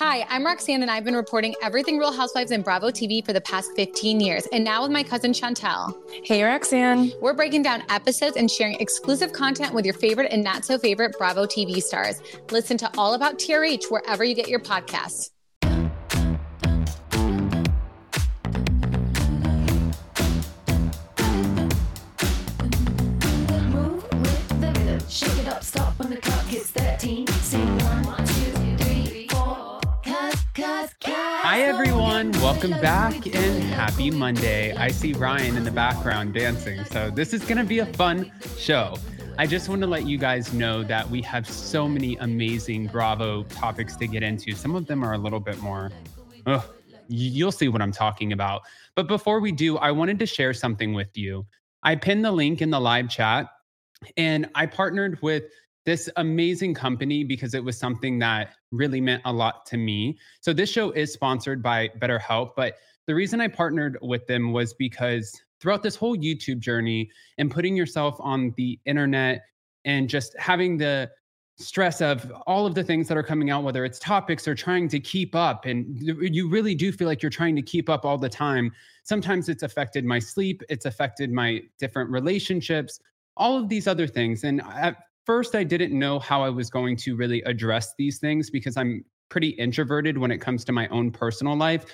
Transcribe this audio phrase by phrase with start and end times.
[0.00, 3.40] Hi, I'm Roxanne, and I've been reporting everything Real Housewives and Bravo TV for the
[3.40, 5.92] past 15 years, and now with my cousin Chantel.
[6.22, 7.10] Hey, Roxanne.
[7.20, 11.16] We're breaking down episodes and sharing exclusive content with your favorite and not so favorite
[11.18, 12.22] Bravo TV stars.
[12.52, 15.30] Listen to All About TRH wherever you get your podcasts.
[23.72, 25.08] Move with the rhythm.
[25.08, 27.26] Shake it up, stop when the clock hits 13.
[27.26, 27.87] Sing
[30.78, 30.94] Cause.
[31.02, 32.30] Hi, everyone.
[32.32, 34.76] Welcome back and happy Monday.
[34.76, 36.84] I see Ryan in the background dancing.
[36.84, 38.94] So, this is going to be a fun show.
[39.38, 43.42] I just want to let you guys know that we have so many amazing Bravo
[43.44, 44.52] topics to get into.
[44.52, 45.90] Some of them are a little bit more,
[46.46, 46.64] ugh,
[47.08, 48.62] you'll see what I'm talking about.
[48.94, 51.44] But before we do, I wanted to share something with you.
[51.82, 53.48] I pinned the link in the live chat
[54.16, 55.44] and I partnered with
[55.88, 60.18] this amazing company because it was something that really meant a lot to me.
[60.42, 62.74] So this show is sponsored by BetterHelp, but
[63.06, 67.08] the reason I partnered with them was because throughout this whole YouTube journey
[67.38, 69.46] and putting yourself on the internet
[69.86, 71.10] and just having the
[71.56, 74.88] stress of all of the things that are coming out whether it's topics or trying
[74.88, 78.16] to keep up and you really do feel like you're trying to keep up all
[78.16, 78.70] the time
[79.02, 83.00] sometimes it's affected my sleep it's affected my different relationships
[83.36, 86.96] all of these other things and at first i didn't know how i was going
[86.96, 91.10] to really address these things because i'm pretty introverted when it comes to my own
[91.10, 91.84] personal life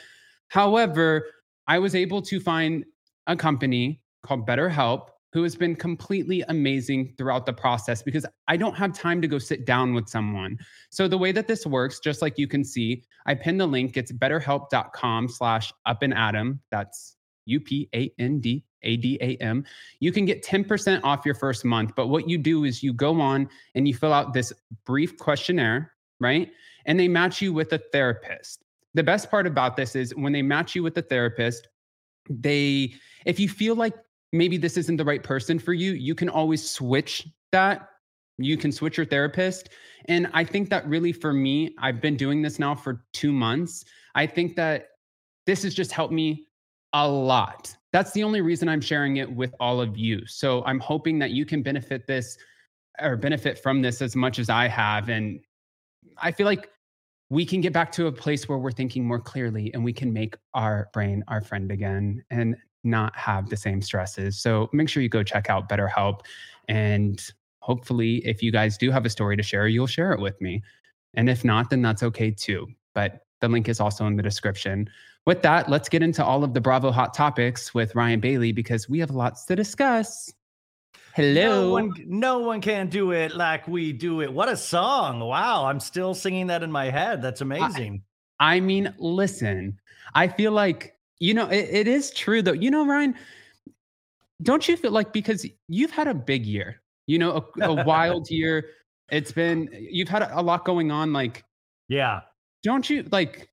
[0.48, 1.27] however
[1.66, 2.84] i was able to find
[3.27, 8.77] a company called betterhelp who has been completely amazing throughout the process because I don't
[8.77, 10.56] have time to go sit down with someone.
[10.90, 13.96] So the way that this works, just like you can see, I pinned the link.
[13.96, 16.60] It's betterhelp.com slash up and Adam.
[16.70, 17.16] That's
[18.84, 19.64] U-P-A-N-D-A-D-A-M.
[20.00, 21.94] You can get 10% off your first month.
[21.94, 24.52] But what you do is you go on and you fill out this
[24.84, 26.50] brief questionnaire, right?
[26.86, 28.64] And they match you with a therapist.
[28.94, 31.68] The best part about this is when they match you with a therapist,
[32.28, 32.94] they
[33.27, 33.94] if you feel like
[34.32, 37.89] maybe this isn't the right person for you, you can always switch that.
[38.39, 39.70] You can switch your therapist.
[40.06, 43.84] And I think that really for me, I've been doing this now for two months.
[44.14, 44.89] I think that
[45.46, 46.46] this has just helped me
[46.94, 47.77] a lot.
[47.92, 50.24] That's the only reason I'm sharing it with all of you.
[50.27, 52.38] So I'm hoping that you can benefit this
[53.00, 55.08] or benefit from this as much as I have.
[55.08, 55.40] And
[56.18, 56.70] I feel like
[57.30, 60.12] we can get back to a place where we're thinking more clearly and we can
[60.12, 64.40] make our brain our friend again and not have the same stresses.
[64.40, 66.20] So make sure you go check out BetterHelp.
[66.68, 67.20] And
[67.61, 70.62] hopefully, if you guys do have a story to share, you'll share it with me.
[71.14, 72.68] And if not, then that's okay too.
[72.94, 74.88] But the link is also in the description.
[75.27, 78.89] With that, let's get into all of the Bravo hot topics with Ryan Bailey because
[78.89, 80.33] we have lots to discuss.
[81.14, 81.62] Hello.
[81.62, 84.30] No one, no one can do it like we do it.
[84.30, 85.20] What a song.
[85.20, 85.64] Wow.
[85.64, 87.23] I'm still singing that in my head.
[87.23, 88.02] That's amazing.
[88.40, 89.79] I mean, listen,
[90.14, 92.52] I feel like, you know, it, it is true though.
[92.52, 93.14] You know, Ryan,
[94.42, 98.29] don't you feel like because you've had a big year, you know, a, a wild
[98.29, 98.70] year.
[99.11, 101.12] It's been, you've had a, a lot going on.
[101.12, 101.45] Like,
[101.89, 102.20] yeah.
[102.62, 103.48] don't you like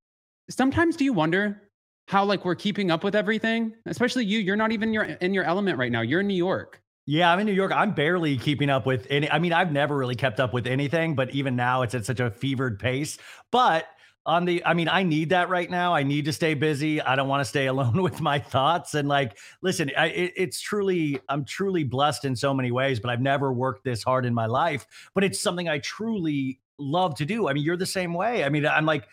[0.51, 1.61] sometimes do you wonder
[2.07, 3.73] how like we're keeping up with everything?
[3.85, 6.01] Especially you, you're not even your in your element right now.
[6.01, 6.81] You're in New York.
[7.07, 7.71] Yeah, I'm in New York.
[7.71, 9.29] I'm barely keeping up with any.
[9.29, 12.19] I mean, I've never really kept up with anything, but even now it's at such
[12.19, 13.17] a fevered pace.
[13.51, 13.87] But
[14.25, 15.95] on the, I mean, I need that right now.
[15.95, 17.01] I need to stay busy.
[17.01, 18.93] I don't want to stay alone with my thoughts.
[18.93, 23.09] And like, listen, I, it, it's truly, I'm truly blessed in so many ways, but
[23.09, 24.85] I've never worked this hard in my life.
[25.15, 27.47] But it's something I truly love to do.
[27.47, 28.43] I mean, you're the same way.
[28.43, 29.07] I mean, I'm like,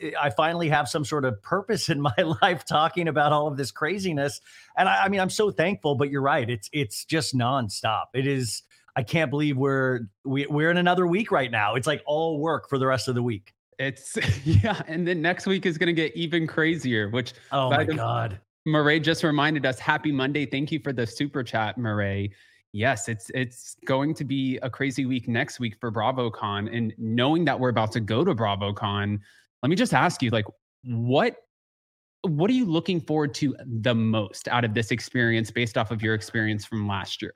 [0.00, 3.56] Eh, I finally have some sort of purpose in my life talking about all of
[3.56, 4.40] this craziness.
[4.76, 6.48] And I, I, mean, I'm so thankful, but you're right.
[6.48, 8.06] It's it's just nonstop.
[8.14, 8.62] It is,
[8.96, 11.74] I can't believe we're we, we're in another week right now.
[11.74, 13.54] It's like all work for the rest of the week.
[13.78, 18.40] It's yeah, and then next week is gonna get even crazier, which Oh my god.
[18.66, 20.44] Murray just reminded us, happy Monday.
[20.44, 22.32] Thank you for the super chat, Murray.
[22.72, 26.74] Yes, it's it's going to be a crazy week next week for BravoCon.
[26.74, 29.18] And knowing that we're about to go to BravoCon,
[29.62, 30.46] let me just ask you, like,
[30.84, 31.36] what
[32.22, 36.02] what are you looking forward to the most out of this experience based off of
[36.02, 37.32] your experience from last year?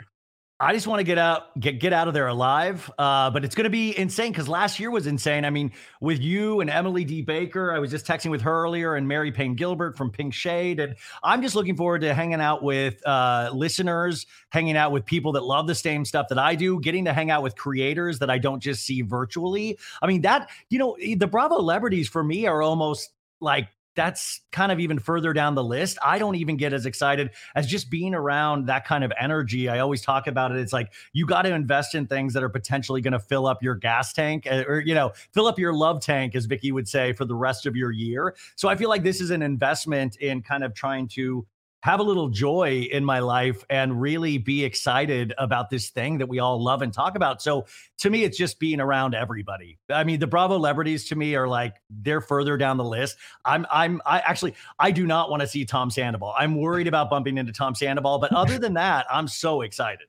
[0.60, 2.88] I just want to get out, get get out of there alive.
[2.96, 5.44] Uh, but it's going to be insane because last year was insane.
[5.44, 7.22] I mean, with you and Emily D.
[7.22, 10.78] Baker, I was just texting with her earlier, and Mary Payne Gilbert from Pink Shade,
[10.78, 15.32] and I'm just looking forward to hanging out with uh, listeners, hanging out with people
[15.32, 18.30] that love the same stuff that I do, getting to hang out with creators that
[18.30, 19.76] I don't just see virtually.
[20.02, 23.10] I mean, that you know, the Bravo celebrities for me are almost
[23.40, 25.98] like that's kind of even further down the list.
[26.02, 29.68] I don't even get as excited as just being around that kind of energy.
[29.68, 30.58] I always talk about it.
[30.58, 33.62] It's like you got to invest in things that are potentially going to fill up
[33.62, 36.88] your gas tank uh, or, you know, fill up your love tank, as Vicki would
[36.88, 38.34] say, for the rest of your year.
[38.56, 41.46] So I feel like this is an investment in kind of trying to
[41.84, 46.26] have a little joy in my life and really be excited about this thing that
[46.26, 47.42] we all love and talk about.
[47.42, 47.66] So
[47.98, 49.78] to me, it's just being around everybody.
[49.90, 53.18] I mean, the Bravo celebrities to me are like they're further down the list.
[53.44, 56.32] I'm I'm I actually I do not want to see Tom Sandoval.
[56.38, 60.06] I'm worried about bumping into Tom Sandoval, but other than that, I'm so excited.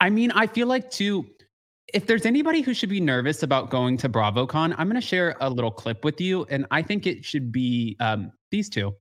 [0.00, 1.26] I mean, I feel like too
[1.92, 5.36] if there's anybody who should be nervous about going to BravoCon, I'm going to share
[5.40, 8.94] a little clip with you, and I think it should be um, these two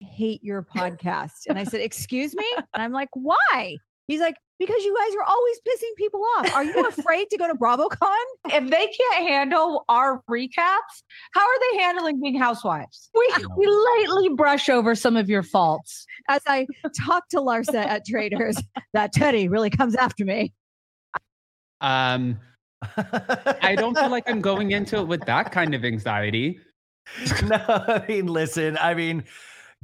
[0.00, 1.46] hate your podcast.
[1.48, 2.44] And I said, Excuse me?
[2.56, 3.76] And I'm like, Why?
[4.08, 6.54] He's like, Because you guys are always pissing people off.
[6.54, 8.24] Are you afraid to go to BravoCon?
[8.52, 11.02] If they can't handle our recaps,
[11.32, 13.10] how are they handling being housewives?
[13.14, 16.06] We, we lightly brush over some of your faults.
[16.28, 16.66] As I
[17.04, 18.56] talk to Larsa at Traders,
[18.92, 20.52] that Teddi really comes after me.
[21.80, 22.38] Um,
[23.62, 26.60] I don't feel like I'm going into it with that kind of anxiety.
[27.44, 29.24] no, I mean, listen, I mean,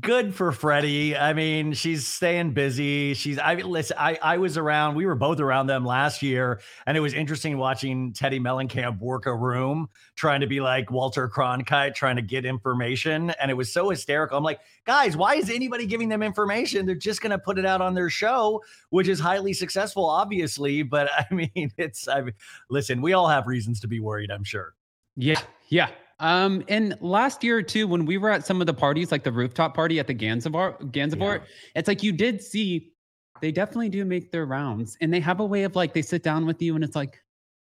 [0.00, 1.16] good for Freddie.
[1.16, 3.14] I mean, she's staying busy.
[3.14, 6.96] She's I listen, I I was around, we were both around them last year, and
[6.96, 11.94] it was interesting watching Teddi Mellencamp work a room trying to be like Walter Cronkite,
[11.94, 13.30] trying to get information.
[13.40, 14.36] And it was so hysterical.
[14.38, 16.86] I'm like, guys, why is anybody giving them information?
[16.86, 20.82] They're just gonna put it out on their show, which is highly successful, obviously.
[20.82, 22.34] But I mean, it's I mean,
[22.70, 24.74] listen, we all have reasons to be worried, I'm sure.
[25.16, 25.90] Yeah, yeah.
[26.22, 29.32] Um, and last year too, when we were at some of the parties, like the
[29.32, 31.46] rooftop party at the Gansevoort, Gansevoort, yeah.
[31.74, 32.92] it's like you did see
[33.42, 36.22] they definitely do make their rounds, and they have a way of like they sit
[36.22, 37.20] down with you, and it's like,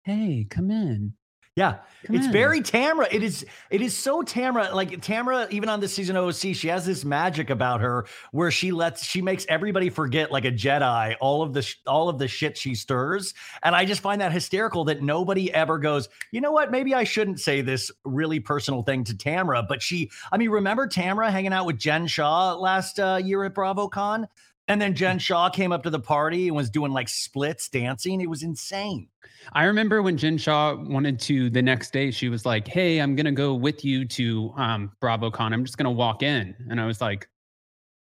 [0.05, 1.15] hey, come in.
[1.55, 2.33] Yeah, Come it's in.
[2.33, 3.09] very Tamra.
[3.13, 3.45] It is.
[3.69, 4.73] It is so Tamra.
[4.73, 8.51] Like Tamra, even on this season of OC, she has this magic about her where
[8.51, 12.19] she lets she makes everybody forget like a Jedi all of the sh- all of
[12.19, 13.35] the shit she stirs.
[13.63, 16.09] And I just find that hysterical that nobody ever goes.
[16.31, 16.71] You know what?
[16.71, 19.69] Maybe I shouldn't say this really personal thing to Tamra.
[19.69, 20.11] But she.
[20.33, 24.27] I mean, remember Tamra hanging out with Jen Shaw last uh, year at BravoCon?
[24.69, 28.21] And then Jen Shaw came up to the party and was doing like splits dancing.
[28.21, 29.09] It was insane.
[29.53, 33.17] I remember when Jen Shaw wanted to the next day, she was like, Hey, I'm
[33.17, 35.53] gonna go with you to um BravoCon.
[35.53, 36.55] I'm just gonna walk in.
[36.71, 37.29] And I was like,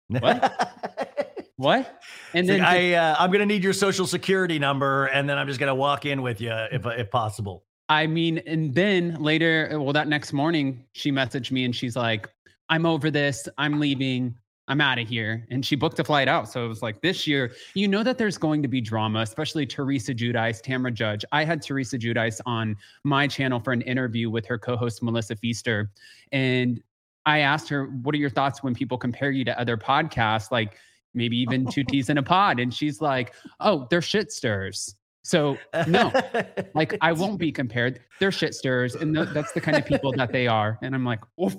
[0.08, 1.46] What?
[1.58, 2.02] what?
[2.34, 5.60] And then I uh, I'm gonna need your social security number, and then I'm just
[5.60, 7.66] gonna walk in with you if if possible.
[7.88, 12.28] I mean, and then later, well, that next morning, she messaged me and she's like,
[12.70, 13.48] I'm over this.
[13.58, 14.36] I'm leaving.
[14.68, 15.46] I'm out of here.
[15.52, 16.50] And she booked a flight out.
[16.52, 19.66] So it was like this year, you know that there's going to be drama, especially
[19.66, 21.24] Teresa Giudice, Tamra Judge.
[21.32, 25.90] I had Teresa Giudice on my channel for an interview with her co-host Melissa Pfeister.
[26.32, 26.82] And
[27.26, 30.78] I asked her, what are your thoughts when people compare you to other podcasts, like
[31.14, 32.60] maybe even two teas in a pod?
[32.60, 34.96] And she's like, oh, they're shit stirs.
[35.26, 35.58] So
[35.88, 36.12] no,
[36.76, 38.00] like I won't be compared.
[38.20, 40.78] They're shit stirrers, and that's the kind of people that they are.
[40.84, 41.56] And I'm like, Oof.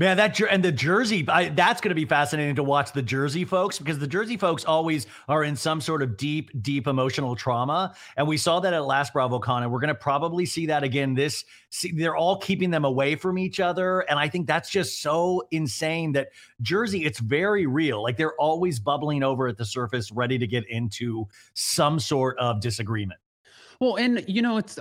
[0.00, 3.44] Man, that and the Jersey, I, that's going to be fascinating to watch the Jersey
[3.44, 7.94] folks because the Jersey folks always are in some sort of deep, deep emotional trauma,
[8.16, 11.12] and we saw that at last BravoCon, and we're going to probably see that again.
[11.12, 15.02] This, see, they're all keeping them away from each other, and I think that's just
[15.02, 16.30] so insane that
[16.62, 18.02] Jersey, it's very real.
[18.02, 22.62] Like they're always bubbling over at the surface, ready to get into some sort of
[22.62, 23.20] disagreement.
[23.80, 24.78] Well, and you know, it's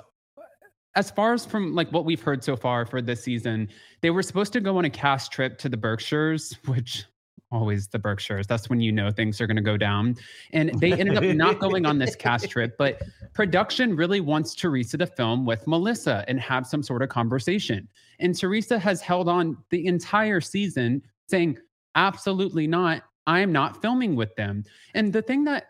[0.96, 3.70] as far as from like what we've heard so far for this season,
[4.02, 7.06] they were supposed to go on a cast trip to the Berkshires, which
[7.52, 8.46] always the Berkshires.
[8.48, 10.16] That's when you know things are going to go down.
[10.54, 13.02] And they ended up not going on this cast trip, but
[13.34, 17.88] production really wants Teresa to film with Melissa and have some sort of conversation.
[18.20, 21.58] And Teresa has held on the entire season saying,
[21.96, 23.04] absolutely not.
[23.26, 24.64] I am not filming with them.
[24.94, 25.70] And the thing that,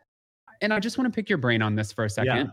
[0.62, 2.48] and I just want to pick your brain on this for a second.
[2.48, 2.52] Yeah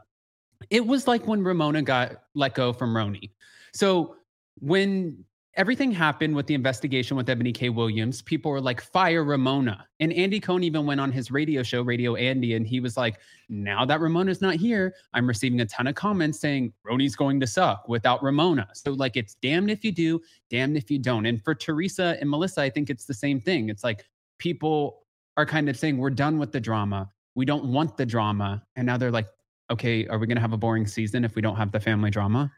[0.70, 3.30] it was like when Ramona got let go from RHONY.
[3.72, 4.16] So
[4.58, 5.24] when
[5.56, 7.70] everything happened with the investigation with Eboni K.
[7.70, 9.86] Williams, people were like, fire Ramona.
[10.00, 13.18] And Andy Cohen even went on his radio show, Radio Andy, and he was like,
[13.48, 17.46] now that Ramona's not here, I'm receiving a ton of comments saying RHONY's going to
[17.46, 18.68] suck without Ramona.
[18.74, 20.20] So, like, it's damned if you do,
[20.50, 21.24] damned if you don't.
[21.24, 23.70] And for Teresa and Melissa, I think it's the same thing.
[23.70, 24.04] It's like
[24.38, 25.04] people
[25.38, 27.10] are kind of saying, we're done with the drama.
[27.34, 28.62] We don't want the drama.
[28.76, 29.28] And now they're like,
[29.70, 32.10] okay, are we going to have a boring season if we don't have the family
[32.10, 32.52] drama?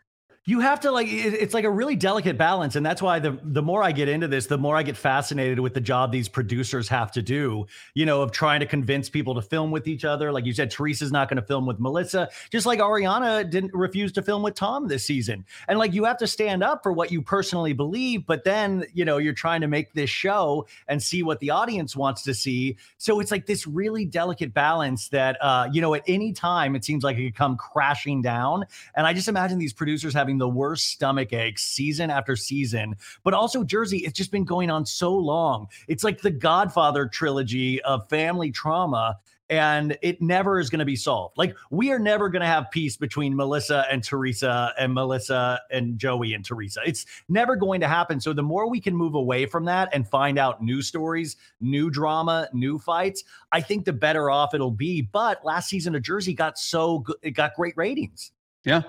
[0.48, 3.38] You have to like it, it's like a really delicate balance and that's why the
[3.42, 6.26] the more i get into this the more i get fascinated with the job these
[6.26, 10.04] producers have to do you know of trying to convince people to film with each
[10.06, 10.32] other.
[10.32, 14.10] Like you said teresa's not going to film with melissa just like ariana didn't refuse
[14.12, 15.44] to film with tom this season.
[15.68, 19.04] And like you have to stand up for what you personally believe but then you
[19.04, 22.78] know you're trying to make this show and see what the audience wants to see.
[22.96, 26.86] So it's like this really delicate balance that uh you know at any time it
[26.86, 28.64] seems like it could come crashing down.
[28.94, 32.96] And i just imagine these producers having the worst stomach aches season after season.
[33.24, 35.68] But also, Jersey, it's just been going on so long.
[35.86, 39.18] It's like the Godfather trilogy of family trauma
[39.50, 41.36] and it never is going to be solved.
[41.38, 45.98] Like we are never going to have peace between Melissa and Teresa and Melissa and
[45.98, 46.80] Joey and Teresa.
[46.84, 48.20] It's never going to happen.
[48.20, 51.90] So the more we can move away from that and find out new stories, new
[51.90, 55.02] drama, new fights, I think the better off it'll be.
[55.02, 58.32] But last season of Jersey got so good, it got great ratings.
[58.64, 58.82] Yeah.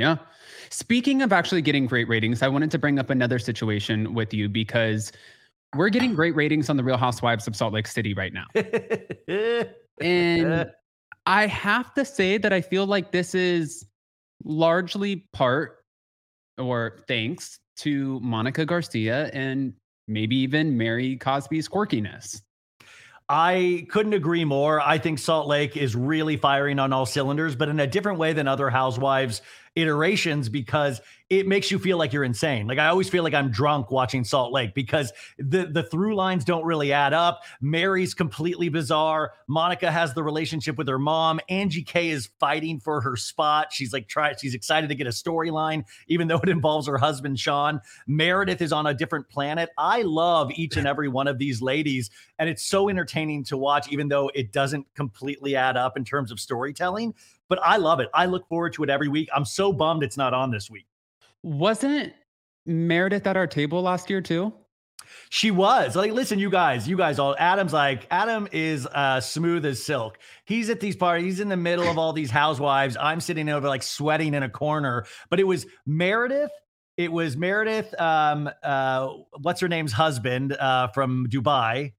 [0.00, 0.16] Yeah.
[0.70, 4.48] Speaking of actually getting great ratings, I wanted to bring up another situation with you
[4.48, 5.12] because
[5.76, 8.46] we're getting great ratings on the Real Housewives of Salt Lake City right now.
[10.00, 10.70] and
[11.26, 13.84] I have to say that I feel like this is
[14.42, 15.84] largely part
[16.56, 19.74] or thanks to Monica Garcia and
[20.08, 22.40] maybe even Mary Cosby's quirkiness.
[23.32, 24.80] I couldn't agree more.
[24.80, 28.32] I think Salt Lake is really firing on all cylinders, but in a different way
[28.32, 29.40] than other housewives
[29.76, 32.66] iterations because it makes you feel like you're insane.
[32.66, 36.44] Like I always feel like I'm drunk watching Salt Lake because the the through lines
[36.44, 37.42] don't really add up.
[37.60, 39.32] Mary's completely bizarre.
[39.46, 41.38] Monica has the relationship with her mom.
[41.48, 43.72] Angie K is fighting for her spot.
[43.72, 47.38] She's like try she's excited to get a storyline even though it involves her husband
[47.38, 47.80] Sean.
[48.08, 49.70] Meredith is on a different planet.
[49.78, 52.10] I love each and every one of these ladies
[52.40, 56.32] and it's so entertaining to watch even though it doesn't completely add up in terms
[56.32, 57.14] of storytelling
[57.48, 58.08] but I love it.
[58.14, 59.28] I look forward to it every week.
[59.34, 60.86] I'm so bummed it's not on this week.
[61.42, 62.12] Wasn't
[62.66, 64.52] Meredith at our table last year too?
[65.28, 67.34] She was like, listen, you guys, you guys all.
[67.38, 70.18] Adam's like, Adam is uh, smooth as silk.
[70.44, 71.24] He's at these parties.
[71.24, 72.96] He's in the middle of all these housewives.
[73.00, 75.06] I'm sitting over like sweating in a corner.
[75.28, 76.52] But it was Meredith.
[76.96, 77.98] It was Meredith.
[78.00, 79.08] Um, uh,
[79.40, 81.92] what's her name's husband uh, from Dubai?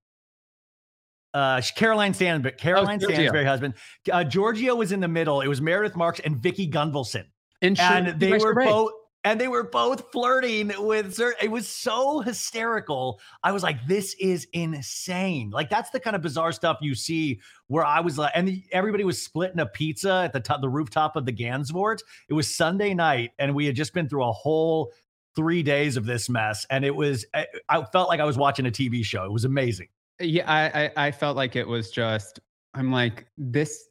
[1.33, 3.73] uh Caroline Stanbury, Caroline oh, Stanbury husband.
[4.11, 5.41] Uh, Giorgio was in the middle.
[5.41, 7.25] It was Meredith Marks and Vicki Gunvalson.
[7.61, 8.91] And, and they were both
[9.23, 11.35] and they were both flirting with Sir.
[11.41, 13.19] It was so hysterical.
[13.43, 15.51] I was like, this is insane.
[15.51, 18.63] Like, that's the kind of bizarre stuff you see where I was like, and the,
[18.71, 21.99] everybody was splitting a pizza at the top, the rooftop of the Gansevoort.
[22.29, 24.91] It was Sunday night, and we had just been through a whole
[25.35, 26.65] three days of this mess.
[26.69, 29.23] And it was, I, I felt like I was watching a TV show.
[29.23, 29.87] It was amazing.
[30.19, 32.39] Yeah, I, I, I felt like it was just.
[32.73, 33.89] I'm like this.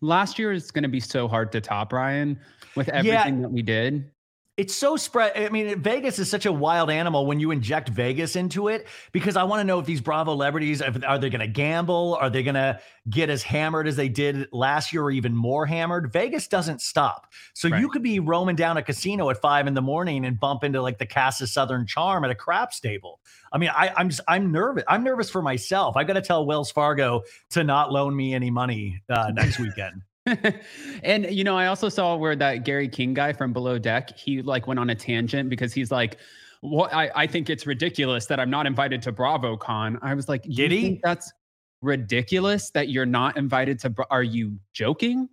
[0.00, 2.40] Last year is going to be so hard to top, Ryan,
[2.74, 3.42] with everything yeah.
[3.42, 4.10] that we did
[4.58, 5.32] it's so spread.
[5.36, 9.36] I mean, Vegas is such a wild animal when you inject Vegas into it because
[9.36, 12.18] I want to know if these Bravo celebrities are they going to gamble?
[12.20, 15.64] Are they going to get as hammered as they did last year or even more
[15.64, 16.12] hammered?
[16.12, 17.28] Vegas doesn't stop.
[17.54, 17.80] So right.
[17.80, 20.82] you could be roaming down a casino at five in the morning and bump into
[20.82, 23.20] like the Casa Southern Charm at a craps table.
[23.52, 24.82] I mean, I, I'm just, I'm nervous.
[24.88, 25.96] I'm nervous for myself.
[25.96, 30.02] I got to tell Wells Fargo to not loan me any money uh, next weekend.
[31.02, 34.42] and you know, I also saw where that Gary King guy from Below Deck, he
[34.42, 36.18] like went on a tangent because he's like,
[36.60, 36.92] "What?
[36.92, 40.72] I, I think it's ridiculous that I'm not invited to BravoCon." I was like, "Did
[40.72, 41.00] he?
[41.02, 41.32] That's
[41.80, 43.94] ridiculous that you're not invited to.
[44.10, 45.28] Are you joking?"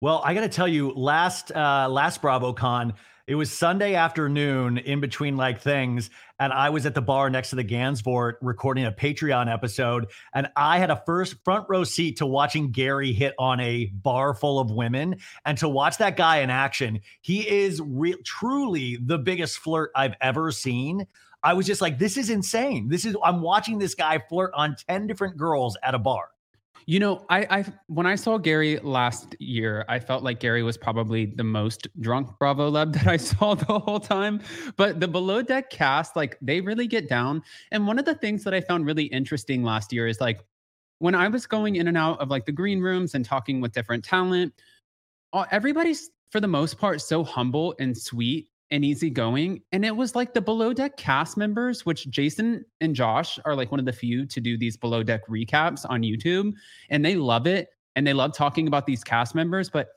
[0.00, 2.94] Well, I got to tell you, last uh, last BravoCon,
[3.26, 6.10] it was Sunday afternoon in between like things.
[6.40, 10.06] And I was at the bar next to the Gansevoort recording a Patreon episode.
[10.34, 14.32] And I had a first front row seat to watching Gary hit on a bar
[14.32, 17.00] full of women and to watch that guy in action.
[17.20, 21.06] He is re- truly the biggest flirt I've ever seen.
[21.42, 22.88] I was just like, this is insane.
[22.88, 26.30] This is, I'm watching this guy flirt on 10 different girls at a bar.
[26.86, 30.76] You know, I, I when I saw Gary last year, I felt like Gary was
[30.76, 34.40] probably the most drunk Bravo leb that I saw the whole time.
[34.76, 37.42] But the below deck cast, like they really get down.
[37.70, 40.40] And one of the things that I found really interesting last year is like
[40.98, 43.72] when I was going in and out of like the green rooms and talking with
[43.72, 44.52] different talent,
[45.50, 49.62] everybody's for the most part so humble and sweet and easygoing.
[49.72, 53.70] And it was like the below deck cast members, which Jason and Josh are like
[53.70, 56.52] one of the few to do these below deck recaps on YouTube.
[56.88, 57.68] And they love it.
[57.96, 59.68] And they love talking about these cast members.
[59.68, 59.88] But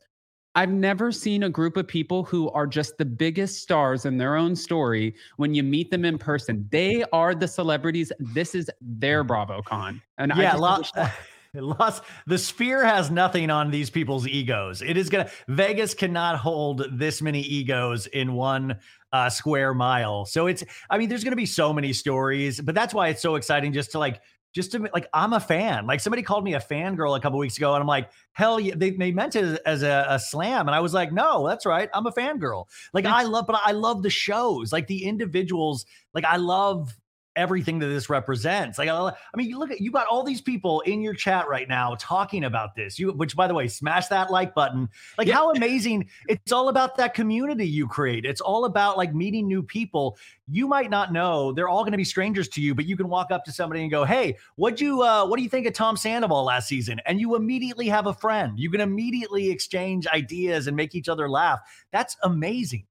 [0.56, 4.36] I've never seen a group of people who are just the biggest stars in their
[4.36, 6.68] own story when you meet them in person.
[6.72, 8.12] They are the celebrities.
[8.20, 9.30] This is their mm.
[9.30, 10.02] BravoCon.
[10.20, 10.92] And yeah, a lot.
[11.62, 14.82] Lost the sphere has nothing on these people's egos.
[14.82, 18.80] It is gonna Vegas cannot hold this many egos in one
[19.12, 20.26] uh, square mile.
[20.26, 23.36] So it's I mean, there's gonna be so many stories, but that's why it's so
[23.36, 24.20] exciting just to like
[24.56, 25.86] just to like I'm a fan.
[25.86, 28.74] Like somebody called me a fangirl a couple weeks ago, and I'm like, hell yeah,
[28.76, 30.68] they, they meant it as a, a, slam.
[30.68, 31.88] And I was like, no, that's right.
[31.94, 32.66] I'm a fangirl.
[32.94, 36.96] Like I love, but I love the shows, like the individuals, like I love
[37.36, 38.78] everything that this represents.
[38.78, 41.68] Like, I mean, you look at you got all these people in your chat right
[41.68, 43.00] now talking about this.
[43.00, 44.90] You, which by the way, smash that like button.
[45.18, 45.36] Like, yeah.
[45.36, 46.10] how amazing!
[46.28, 48.26] It's all about that community you create.
[48.26, 50.18] It's all about like meeting new people.
[50.50, 53.08] You might not know they're all going to be strangers to you, but you can
[53.08, 55.68] walk up to somebody and go, "Hey, what do you uh, what do you think
[55.68, 58.60] of Tom Sandoval last season?" And you immediately have a friend.
[58.60, 61.60] You can immediately exchange ideas and make each other laugh.
[61.92, 62.86] That's amazing.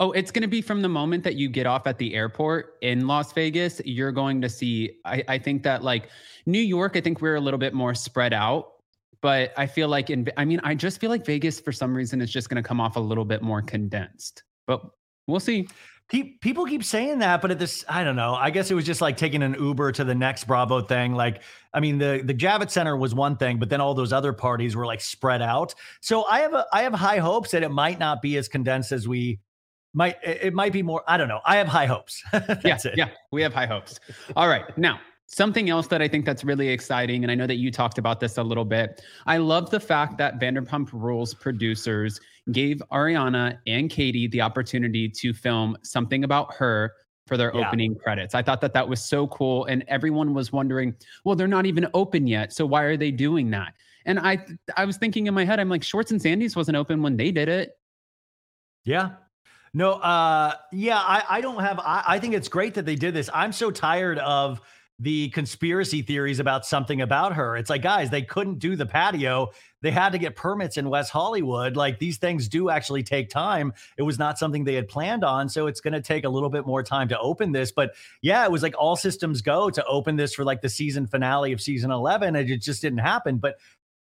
[0.00, 2.76] Oh, it's going to be from the moment that you get off at the airport
[2.82, 3.80] in Las Vegas.
[3.84, 6.10] You're going to see, I, I think that like
[6.46, 8.74] New York, I think we're a little bit more spread out.
[9.20, 12.20] But I feel like in, I mean, I just feel like Vegas for some reason
[12.20, 14.44] is just going to come off a little bit more condensed.
[14.68, 14.82] But
[15.26, 15.68] we'll see.
[16.08, 18.34] People keep saying that, but at this, I don't know.
[18.34, 21.14] I guess it was just like taking an Uber to the next Bravo thing.
[21.14, 21.42] Like,
[21.74, 24.74] I mean, the the Javits Center was one thing, but then all those other parties
[24.74, 25.74] were like spread out.
[26.00, 28.90] So I have a I have high hopes that it might not be as condensed
[28.90, 29.38] as we
[29.98, 31.02] might it might be more.
[31.08, 31.40] I don't know.
[31.44, 32.22] I have high hopes.
[32.32, 32.94] that's yeah, it.
[32.96, 33.98] Yeah, we have high hopes.
[34.36, 37.56] All right, now something else that I think that's really exciting, and I know that
[37.56, 39.02] you talked about this a little bit.
[39.26, 42.20] I love the fact that Vanderpump Rules producers
[42.52, 46.94] gave Ariana and Katie the opportunity to film something about her
[47.26, 47.66] for their yeah.
[47.66, 48.34] opening credits.
[48.36, 51.88] I thought that that was so cool, and everyone was wondering, well, they're not even
[51.92, 53.74] open yet, so why are they doing that?
[54.06, 54.38] And I,
[54.76, 57.32] I was thinking in my head, I'm like, Schwartz and Sandy's wasn't open when they
[57.32, 57.72] did it.
[58.84, 59.10] Yeah,
[59.74, 61.78] no, uh, yeah, I, I don't have.
[61.78, 63.28] I, I think it's great that they did this.
[63.32, 64.60] I'm so tired of
[65.00, 67.56] the conspiracy theories about something about her.
[67.56, 69.52] It's like, guys, they couldn't do the patio.
[69.80, 71.76] They had to get permits in West Hollywood.
[71.76, 73.72] Like these things do actually take time.
[73.96, 75.48] It was not something they had planned on.
[75.48, 77.70] So it's going to take a little bit more time to open this.
[77.70, 81.06] But yeah, it was like all systems go to open this for like the season
[81.06, 82.34] finale of season 11.
[82.34, 83.38] And it just didn't happen.
[83.38, 83.54] But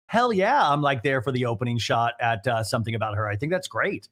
[0.06, 3.28] hell yeah, I'm like there for the opening shot at uh, something about her.
[3.28, 4.10] I think that's great.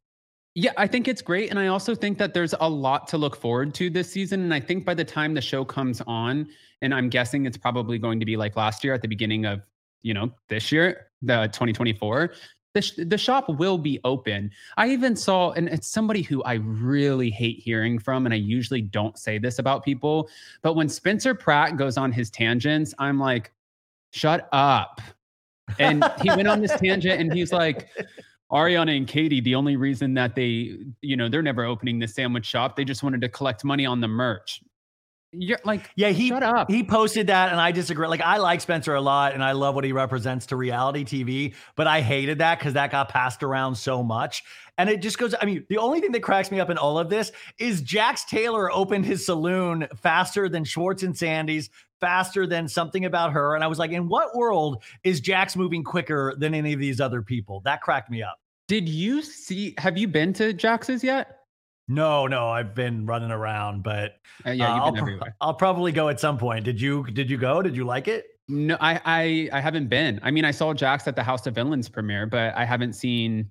[0.53, 1.49] Yeah, I think it's great.
[1.49, 4.41] And I also think that there's a lot to look forward to this season.
[4.41, 6.49] And I think by the time the show comes on,
[6.81, 9.61] and I'm guessing it's probably going to be like last year at the beginning of,
[10.01, 12.33] you know, this year, the 2024,
[12.73, 14.51] the, sh- the shop will be open.
[14.75, 18.81] I even saw, and it's somebody who I really hate hearing from, and I usually
[18.81, 20.29] don't say this about people,
[20.61, 23.51] but when Spencer Pratt goes on his tangents, I'm like,
[24.11, 25.01] shut up.
[25.79, 27.87] And he went on this tangent and he's like,
[28.51, 32.45] Ariana and Katie, the only reason that they, you know, they're never opening the sandwich
[32.45, 34.61] shop, they just wanted to collect money on the merch.
[35.33, 36.69] You're like, yeah, he shut up.
[36.69, 38.05] He posted that, and I disagree.
[38.07, 41.55] Like, I like Spencer a lot, and I love what he represents to reality TV,
[41.75, 44.43] but I hated that because that got passed around so much.
[44.77, 45.33] And it just goes.
[45.39, 48.25] I mean, the only thing that cracks me up in all of this is Jax
[48.25, 51.69] Taylor opened his saloon faster than Schwartz and Sandy's,
[52.01, 53.55] faster than something about her.
[53.55, 56.99] And I was like, in what world is Jax moving quicker than any of these
[56.99, 57.61] other people?
[57.63, 58.39] That cracked me up.
[58.67, 59.75] Did you see?
[59.77, 61.40] Have you been to Jax's yet?
[61.91, 65.35] No, no, I've been running around, but uh, yeah, uh, I'll, everywhere.
[65.41, 66.63] I'll probably go at some point.
[66.63, 67.03] Did you?
[67.11, 67.61] Did you go?
[67.61, 68.27] Did you like it?
[68.47, 70.19] No, I, I, I haven't been.
[70.23, 73.49] I mean, I saw Jax at the House of Villains premiere, but I haven't seen,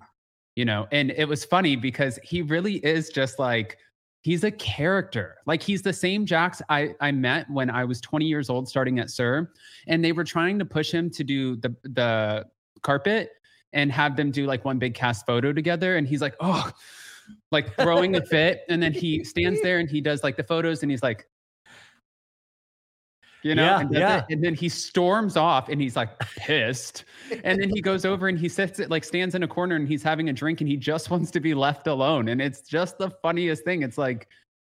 [0.55, 0.87] you know.
[0.91, 3.77] And it was funny because he really is just like
[4.21, 5.35] he's a character.
[5.45, 8.97] Like he's the same Jax I I met when I was 20 years old, starting
[8.97, 9.51] at Sir,
[9.87, 12.47] and they were trying to push him to do the the
[12.81, 13.33] carpet
[13.73, 15.97] and have them do like one big cast photo together.
[15.97, 16.71] And he's like, oh,
[17.51, 18.61] like throwing a fit.
[18.69, 21.27] And then he stands there and he does like the photos and he's like,
[23.43, 24.23] you know, yeah, and, yeah.
[24.29, 27.05] and then he storms off and he's like pissed.
[27.43, 29.87] and then he goes over and he sits it like stands in a corner and
[29.87, 32.27] he's having a drink and he just wants to be left alone.
[32.27, 33.81] And it's just the funniest thing.
[33.81, 34.27] It's like,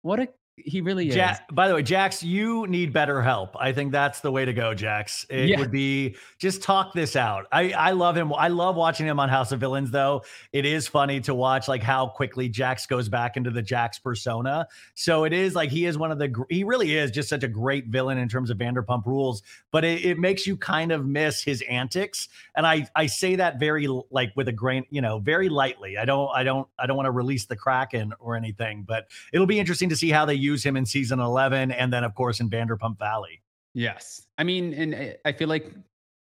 [0.04, 0.28] what a
[0.65, 1.15] he really is.
[1.15, 3.56] Ja- by the way, Jax, you need better help.
[3.60, 5.26] I think that's the way to go, Jax.
[5.30, 5.60] It yeah.
[5.60, 7.45] would be just talk this out.
[7.52, 8.34] I I love him.
[8.34, 10.24] I love watching him on House of Villains though.
[10.52, 14.67] It is funny to watch like how quickly Jax goes back into the Jax persona.
[14.95, 17.47] So it is like he is one of the he really is just such a
[17.47, 21.43] great villain in terms of Vanderpump Rules, but it, it makes you kind of miss
[21.43, 22.28] his antics.
[22.56, 25.97] And I I say that very like with a grain, you know, very lightly.
[25.97, 29.47] I don't I don't I don't want to release the Kraken or anything, but it'll
[29.47, 32.14] be interesting to see how they use use him in season 11 and then of
[32.16, 33.42] course in Vanderpump Valley.
[33.74, 34.28] Yes.
[34.38, 35.74] I mean, and eh, I feel like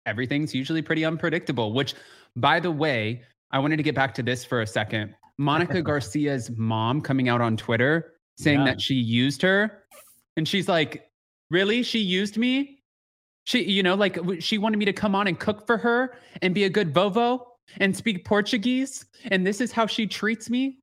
[0.06, 1.94] everything's usually pretty unpredictable, which
[2.36, 5.14] by the way, I wanted to get back to this for a second.
[5.38, 8.66] Monica Garcia's mom coming out on Twitter saying yeah.
[8.66, 9.84] that she used her
[10.36, 11.10] and she's like,
[11.50, 11.82] "Really?
[11.82, 12.82] She used me?"
[13.44, 16.54] She, you know, like she wanted me to come on and cook for her and
[16.54, 17.40] be a good vovo
[17.78, 19.06] and speak Portuguese.
[19.30, 20.79] And this is how she treats me.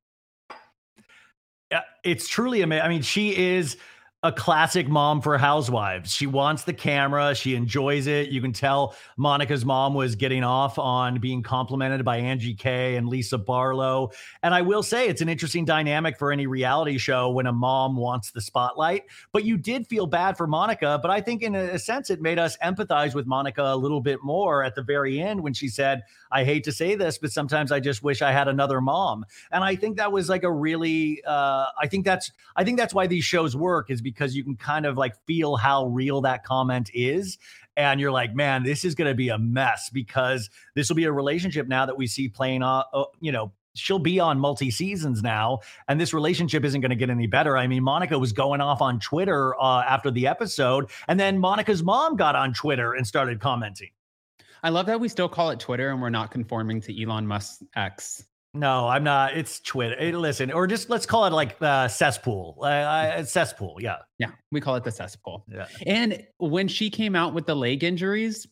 [2.03, 2.85] It's truly amazing.
[2.85, 3.77] I mean, she is
[4.23, 6.11] a classic mom for housewives.
[6.11, 7.35] She wants the camera.
[7.35, 8.29] She enjoys it.
[8.29, 13.07] You can tell Monica's mom was getting off on being complimented by Angie K and
[13.07, 14.09] Lisa Barlow.
[14.41, 17.95] And I will say it's an interesting dynamic for any reality show when a mom
[17.95, 19.03] wants the spotlight.
[19.33, 20.97] But you did feel bad for Monica.
[20.99, 24.23] But I think in a sense, it made us empathize with Monica a little bit
[24.23, 26.01] more at the very end when she said,
[26.31, 29.25] I hate to say this, but sometimes I just wish I had another mom.
[29.51, 32.95] And I think that was like a really, uh, I think that's, I think that's
[32.95, 36.43] why these shows work is because you can kind of like feel how real that
[36.43, 37.37] comment is.
[37.75, 41.03] And you're like, man, this is going to be a mess because this will be
[41.03, 42.83] a relationship now that we see playing, uh,
[43.19, 47.09] you know, she'll be on multi seasons now, and this relationship isn't going to get
[47.09, 47.57] any better.
[47.57, 51.83] I mean, Monica was going off on Twitter uh, after the episode, and then Monica's
[51.83, 53.91] mom got on Twitter and started commenting.
[54.63, 57.61] I love that we still call it Twitter and we're not conforming to Elon Musk
[57.75, 58.25] X.
[58.57, 59.37] No, I'm not.
[59.37, 59.95] It's Twitter.
[59.97, 62.57] Hey, listen, or just let's call it like uh, cesspool.
[62.61, 63.77] Uh, cesspool.
[63.79, 63.97] Yeah.
[64.17, 64.31] Yeah.
[64.51, 65.45] We call it the cesspool.
[65.47, 65.67] Yeah.
[65.85, 68.47] And when she came out with the leg injuries,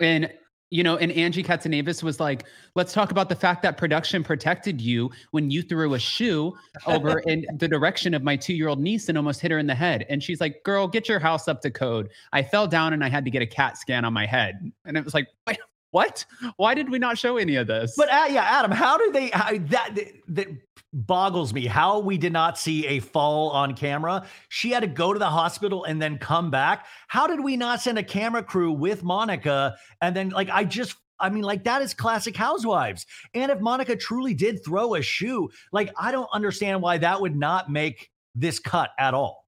[0.00, 0.32] and
[0.70, 4.80] you know, and Angie Katsanevas was like, let's talk about the fact that production protected
[4.80, 6.54] you when you threw a shoe
[6.86, 9.66] over in the direction of my two year old niece and almost hit her in
[9.66, 10.06] the head.
[10.08, 12.08] And she's like, girl, get your house up to code.
[12.32, 14.72] I fell down and I had to get a CAT scan on my head.
[14.86, 15.58] And it was like, wait,
[15.92, 16.24] what?
[16.56, 17.94] Why did we not show any of this?
[17.96, 19.28] But uh, yeah, Adam, how do they?
[19.28, 19.94] How, that
[20.28, 20.48] that
[20.92, 21.66] boggles me.
[21.66, 24.26] How we did not see a fall on camera.
[24.48, 26.86] She had to go to the hospital and then come back.
[27.08, 29.76] How did we not send a camera crew with Monica?
[30.00, 33.06] And then, like, I just I mean, like that is classic housewives.
[33.34, 37.36] And if Monica truly did throw a shoe, like I don't understand why that would
[37.36, 39.41] not make this cut at all.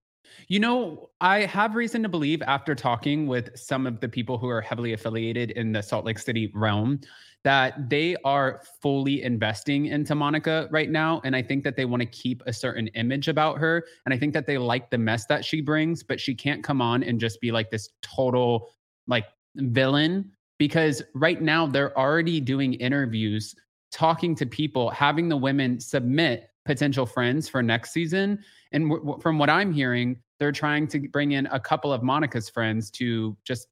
[0.48, 4.48] You know, I have reason to believe after talking with some of the people who
[4.48, 7.00] are heavily affiliated in the Salt Lake City realm
[7.44, 11.20] that they are fully investing into Monica right now.
[11.24, 13.84] And I think that they want to keep a certain image about her.
[14.06, 16.80] And I think that they like the mess that she brings, but she can't come
[16.80, 18.70] on and just be like this total
[19.06, 23.54] like villain because right now they're already doing interviews,
[23.92, 28.42] talking to people, having the women submit potential friends for next season.
[28.72, 32.02] And w- w- from what I'm hearing, they're trying to bring in a couple of
[32.02, 33.68] Monica's friends to just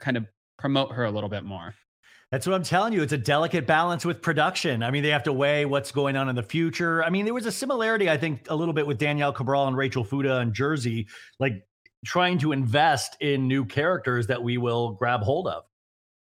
[0.00, 0.26] kind of
[0.58, 1.74] promote her a little bit more.
[2.30, 3.02] That's what I'm telling you.
[3.02, 4.82] It's a delicate balance with production.
[4.82, 7.04] I mean, they have to weigh what's going on in the future.
[7.04, 9.76] I mean, there was a similarity, I think, a little bit with Danielle Cabral and
[9.76, 11.62] Rachel Fuda and Jersey, like
[12.06, 15.64] trying to invest in new characters that we will grab hold of.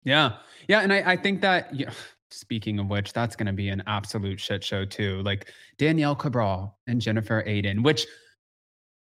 [0.05, 0.37] Yeah.
[0.69, 0.79] Yeah.
[0.79, 1.91] And I, I think that, yeah,
[2.31, 5.21] speaking of which, that's going to be an absolute shit show too.
[5.23, 8.07] Like Danielle Cabral and Jennifer Aydin, which,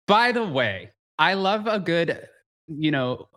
[0.07, 2.27] by the way, I love a good,
[2.67, 3.27] you know,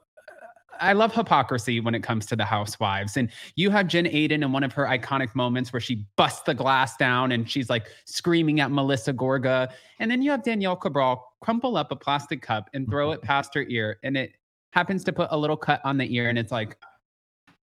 [0.81, 3.17] I love hypocrisy when it comes to the housewives.
[3.17, 6.55] And you have Jen Aydin in one of her iconic moments where she busts the
[6.55, 9.71] glass down and she's like screaming at Melissa Gorga.
[9.99, 13.55] And then you have Danielle Cabral crumple up a plastic cup and throw it past
[13.55, 13.99] her ear.
[14.03, 14.33] And it
[14.73, 16.31] happens to put a little cut on the ear.
[16.31, 16.79] And it's like,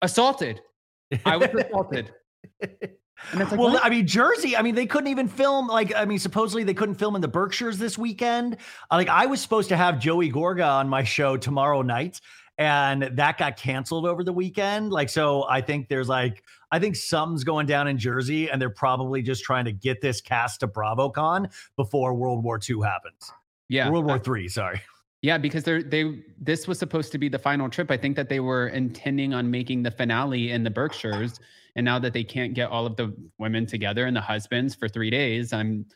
[0.02, 0.60] assaulted.
[1.24, 2.12] I was assaulted.
[3.30, 3.84] And it's like, well, what?
[3.84, 4.56] I mean, Jersey.
[4.56, 5.68] I mean, they couldn't even film.
[5.68, 8.56] Like, I mean, supposedly they couldn't film in the Berkshires this weekend.
[8.90, 12.20] Uh, Like, I was supposed to have Joey Gorga on my show tomorrow night,
[12.58, 14.90] and that got canceled over the weekend.
[14.92, 18.70] Like, so I think there's like, I think something's going down in Jersey, and they're
[18.70, 23.30] probably just trying to get this cast to BravoCon before World War II happens.
[23.68, 23.88] yeah.
[23.90, 24.48] World War Three.
[24.48, 24.80] Sorry.
[25.22, 27.92] Yeah, because they're they this was supposed to be the final trip.
[27.92, 31.38] I think that they were intending on making the finale in the Berkshires.
[31.76, 34.88] And now that they can't get all of the women together and the husbands for
[34.88, 35.86] three days, I'm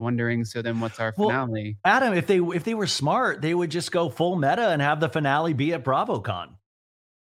[0.00, 1.76] wondering, so then what's our Well, finale?
[1.84, 4.98] Adam, if they if they were smart, they would just go full meta and have
[5.00, 6.54] the finale be at BravoCon.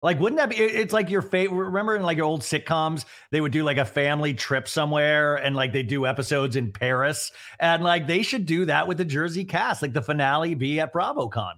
[0.04, 0.56] Like, wouldn't that be?
[0.56, 1.66] It's like your favorite.
[1.66, 5.56] Remember in like your old sitcoms, they would do like a family trip somewhere, and
[5.56, 9.46] like they do episodes in Paris, and like they should do that with the Jersey
[9.46, 9.84] cast.
[9.84, 11.54] Like the finale be at BravoCon.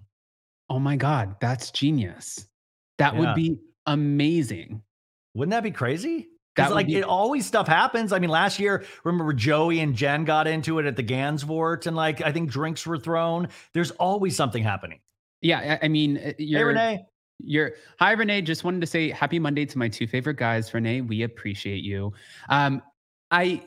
[0.70, 2.46] oh my God, that's genius.
[2.98, 3.20] That Yeah.
[3.22, 4.82] would be amazing.
[5.36, 6.28] Wouldn't that be crazy?
[6.56, 8.14] Because like be- it always stuff happens.
[8.14, 11.96] I mean, last year, remember Joey and Jen got into it at the Gansevoort, and
[11.96, 13.50] like I think drinks were thrown.
[13.74, 15.00] There's always something happening.
[15.42, 17.06] Yeah, I I mean, uh, Hey, you're, Renee.
[17.40, 18.42] You're hi Renee.
[18.42, 20.74] Just wanted to say happy Monday to my two favorite guys.
[20.74, 22.14] Renee, we appreciate you.
[22.50, 22.82] Um,
[23.32, 23.64] I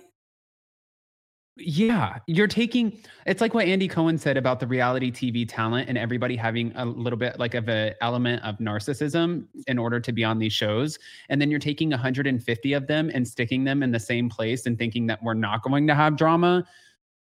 [1.58, 5.96] yeah, you're taking it's like what Andy Cohen said about the reality TV talent and
[5.96, 10.22] everybody having a little bit like of an element of narcissism in order to be
[10.22, 10.98] on these shows.
[11.30, 14.78] And then you're taking 150 of them and sticking them in the same place and
[14.78, 16.64] thinking that we're not going to have drama.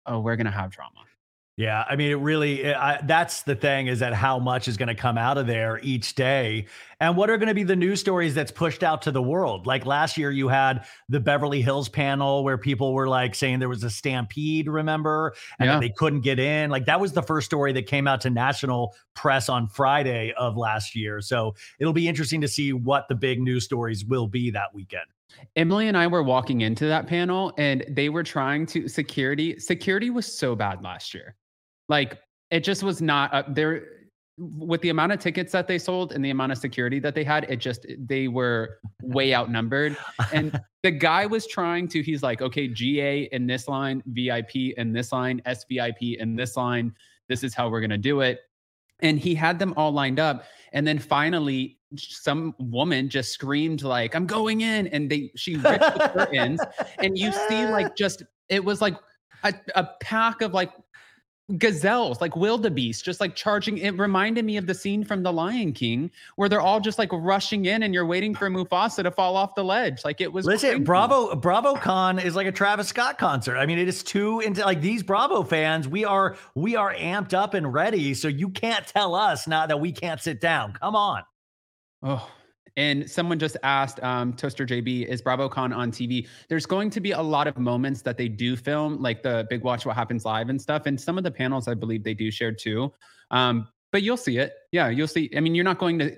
[0.06, 1.06] Oh, we're gonna have drama.
[1.62, 2.74] Yeah, I mean, it really.
[2.74, 5.80] I, that's the thing is that how much is going to come out of there
[5.84, 6.66] each day,
[7.00, 9.68] and what are going to be the news stories that's pushed out to the world.
[9.68, 13.70] Like last year, you had the Beverly Hills panel where people were like saying there
[13.70, 15.80] was a stampede, remember, and Yeah.
[15.80, 16.72] they couldn't get in.
[16.72, 20.58] Like that was the first story that came out to national press on Friday of
[20.58, 21.22] last year.
[21.22, 25.06] So it'll be interesting to see what the big news stories will be that weekend.
[25.56, 29.60] Emily and I were walking into that panel and they were trying to security.
[29.60, 31.36] Security was so bad last year.
[31.92, 32.20] Like
[32.52, 33.84] it just was not uh, there
[34.38, 37.24] with the amount of tickets that they sold and the amount of security that they
[37.26, 37.46] had.
[37.50, 39.98] It just they were way outnumbered.
[40.34, 42.02] And the guy was trying to.
[42.02, 46.96] He's like, okay, GA in this line, VIP in this line, SVIP in this line.
[47.28, 48.40] This is how we're gonna do it.
[49.02, 50.46] And he had them all lined up.
[50.72, 55.98] And then finally, some woman just screamed like, "I'm going in!" And they she ripped
[55.98, 56.62] the curtains,
[57.00, 58.96] and you see like just it was like
[59.44, 60.72] a, a pack of like
[61.58, 63.78] gazelles, like wildebeest, just like charging.
[63.78, 67.10] It reminded me of the scene from The Lion King where they're all just like
[67.12, 70.04] rushing in, and you're waiting for Mufasa to fall off the ledge.
[70.04, 70.46] Like it was.
[70.46, 70.84] Listen, crazy.
[70.84, 73.58] Bravo Bravo Con is like a Travis Scott concert.
[73.58, 75.88] I mean, it is too into like these Bravo fans.
[75.88, 78.14] We are we are amped up and ready.
[78.14, 80.74] So you can't tell us now that we can't sit down.
[80.74, 81.24] Come on.
[82.04, 82.30] Oh,
[82.82, 86.28] and someone just asked um, Toaster JB, is BravoCon on TV?
[86.50, 89.64] There's going to be a lot of moments that they do film, like the Big
[89.64, 90.88] Watch What Happens Live and stuff.
[90.88, 92.92] And some of the panels, I believe they do share too.
[93.30, 94.54] Um, but you'll see it.
[94.72, 95.30] Yeah, you'll see.
[95.38, 96.18] I mean, you're not going to,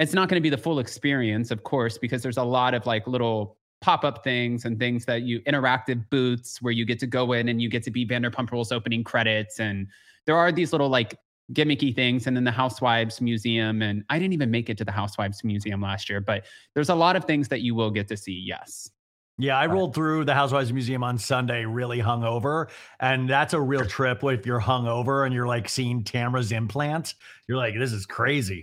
[0.00, 2.84] it's not going to be the full experience, of course, because there's a lot of
[2.84, 7.06] like little pop up things and things that you interactive booths where you get to
[7.06, 9.60] go in and you get to be Vanderpump Rules opening credits.
[9.60, 9.86] And
[10.26, 11.16] there are these little like
[11.52, 14.92] gimmicky things and then the housewives museum and i didn't even make it to the
[14.92, 18.16] housewives museum last year but there's a lot of things that you will get to
[18.16, 18.90] see yes
[19.38, 22.68] Yeah, I rolled through the Housewives Museum on Sunday really hungover.
[23.00, 27.14] And that's a real trip if you're hungover and you're like seeing Tamra's implant.
[27.48, 28.62] You're like, this is crazy.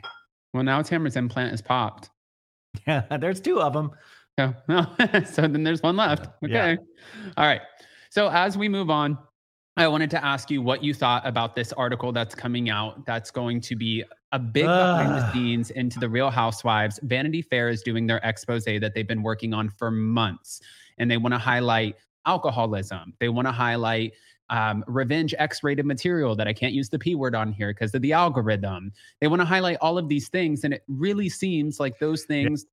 [0.53, 2.09] well now Tamra's implant is popped
[2.87, 3.91] Yeah, there's two of them.
[4.39, 4.53] so,
[5.33, 6.47] so then there's one left Yeah.
[6.47, 6.77] okay
[7.35, 7.61] all right
[8.11, 9.17] so as we move on
[9.79, 13.31] i wanted to ask you what you thought about this article that's coming out that's
[13.31, 16.99] going to be a big behind the scenes into the real housewives.
[17.03, 20.61] Vanity fair is doing their expose that they've been working on for months
[20.97, 23.13] and they want to highlight alcoholism.
[23.19, 24.13] They want to highlight
[24.51, 28.01] um, revenge x-rated material that i can't use the p word on here because of
[28.01, 28.91] the algorithm.
[29.21, 32.65] They want to highlight all of these things and it really seems like those things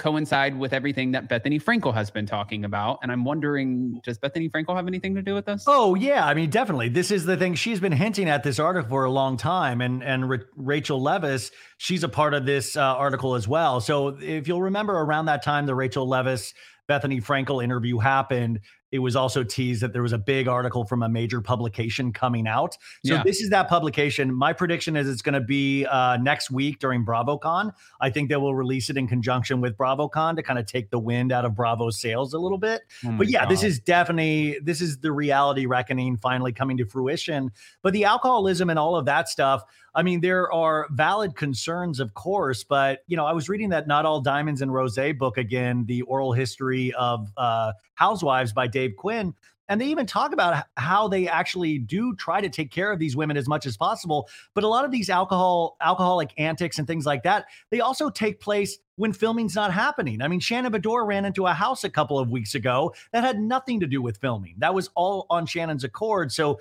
[0.00, 4.50] coincide with everything that bethenny frankel has been talking about and i'm wondering does bethenny
[4.50, 6.88] frankel have anything to do with this Oh yeah, I mean definitely.
[6.88, 7.54] This is the thing.
[7.54, 11.52] She's been hinting at this article for a long time, and and Ra- Rachel Leviss,
[11.78, 13.80] she's a part of this uh, article as well.
[13.80, 16.52] So if you'll remember, around that time, the Rachel Leviss
[16.90, 18.58] Bethenny Frankel interview happened.
[18.90, 22.48] It was also teased that there was a big article from a major publication coming
[22.48, 22.76] out.
[23.06, 23.22] So Yeah.
[23.22, 24.34] this is that publication.
[24.34, 27.72] My prediction is it's going to be uh, next week during BravoCon.
[28.00, 30.98] I think they will release it in conjunction with BravoCon to kind of take the
[30.98, 34.80] wind out of Bravo's sails a little bit Oh but yeah, this is definitely this
[34.80, 37.50] is the reality reckoning finally coming to fruition.
[37.82, 39.62] But the alcoholism and all of that stuff,
[39.94, 42.64] I mean, there are valid concerns, of course.
[42.64, 46.02] But you know, I was reading that "Not All Diamonds and Rose" book again, the
[46.02, 49.34] oral history of uh, Housewives by Dave Quinn.
[49.70, 53.16] And they even talk about how they actually do try to take care of these
[53.16, 54.28] women as much as possible.
[54.52, 58.40] But a lot of these alcohol, alcoholic antics and things like that, they also take
[58.40, 60.22] place when filming's not happening.
[60.22, 63.38] I mean, Shannon Beador ran into a house a couple of weeks ago that had
[63.38, 64.56] nothing to do with filming.
[64.58, 66.32] That was all on Shannon's accord.
[66.32, 66.58] So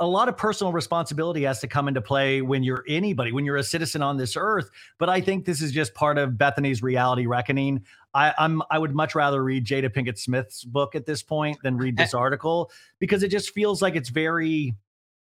[0.00, 3.58] a lot of personal responsibility has to come into play when you're anybody, when you're
[3.58, 4.70] a citizen on this earth.
[4.98, 7.84] But I think this is just part of Bethenny's reality reckoning.
[8.14, 11.76] I, I'm I would much rather read Jada Pinkett Smith's book at this point than
[11.76, 14.74] read this article because it just feels like it's very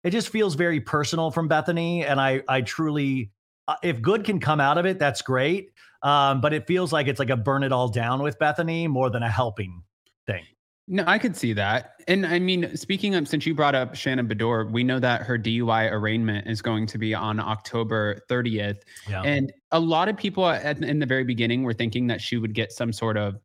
[0.04, 2.06] it just feels very personal from Bethenny.
[2.06, 3.32] And I I truly
[3.67, 5.71] uh, if good can come out of it, that's great.
[6.04, 9.10] Um, but it feels like it's like a burn it all down with Bethany more
[9.10, 9.84] than a helping
[10.26, 10.45] thing.
[10.93, 12.01] No, I could see that.
[12.10, 15.39] And I mean, speaking of, since you brought up Shannon Beador, we know that her
[15.39, 18.82] DUI arraignment is going to be on October 30th.
[19.10, 19.21] Yeah.
[19.21, 22.54] And a lot of people at, in the very beginning were thinking that she would
[22.54, 23.38] get some sort of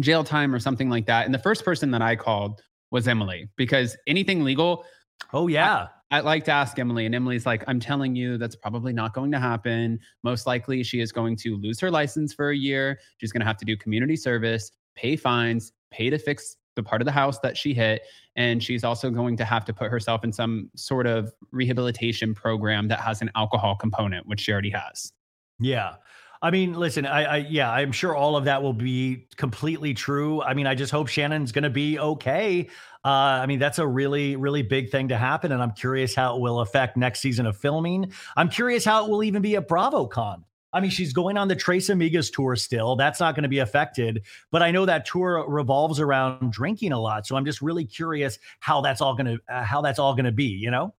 [0.00, 1.24] jail time or something like that.
[1.24, 4.84] And the first person that I called was Emily because anything legal,
[5.32, 5.86] oh yeah.
[6.10, 9.30] I like to ask Emily, and Emily's like, I'm telling you, that's probably not going
[9.30, 9.98] to happen.
[10.24, 12.98] Most likely, she is going to lose her license for a year.
[13.18, 17.00] She's going to have to do community service, pay fines, pay to fix the part
[17.00, 18.02] of the house that she hit.
[18.36, 22.88] And she's also going to have to put herself in some sort of rehabilitation program
[22.88, 25.12] that has an alcohol component, which she already has.
[25.60, 25.94] Yeah.
[26.42, 30.42] I mean, listen, I, I yeah, I'm sure all of that will be completely true.
[30.42, 32.68] I mean, I just hope Shannon's going to be okay.
[33.04, 36.36] Uh, I mean, that's a really, really big thing to happen, and I'm curious how
[36.36, 38.12] it will affect next season of filming.
[38.36, 40.42] I'm curious how it will even be at BravoCon.
[40.72, 42.96] I mean, she's going on the Tres Amigas tour still.
[42.96, 44.22] That's not going to be affected.
[44.50, 47.26] But I know that tour revolves around drinking a lot.
[47.26, 50.24] So I'm just really curious how that's all going to uh, how that's all going
[50.24, 50.46] to be.
[50.46, 50.94] You know?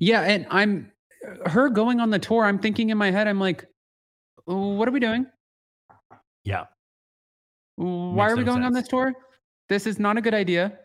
[0.00, 0.92] Yeah, and I'm
[1.46, 2.44] her going on the tour.
[2.44, 3.66] I'm thinking in my head, I'm like,
[4.44, 5.26] what are we doing?
[6.44, 6.66] Yeah.
[7.76, 9.12] Why Makes are we no going on this tour?
[9.68, 10.78] This is not a good idea.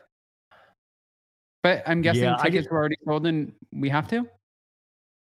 [1.64, 4.28] But I'm guessing Yeah, I tickets were already sold and we have to.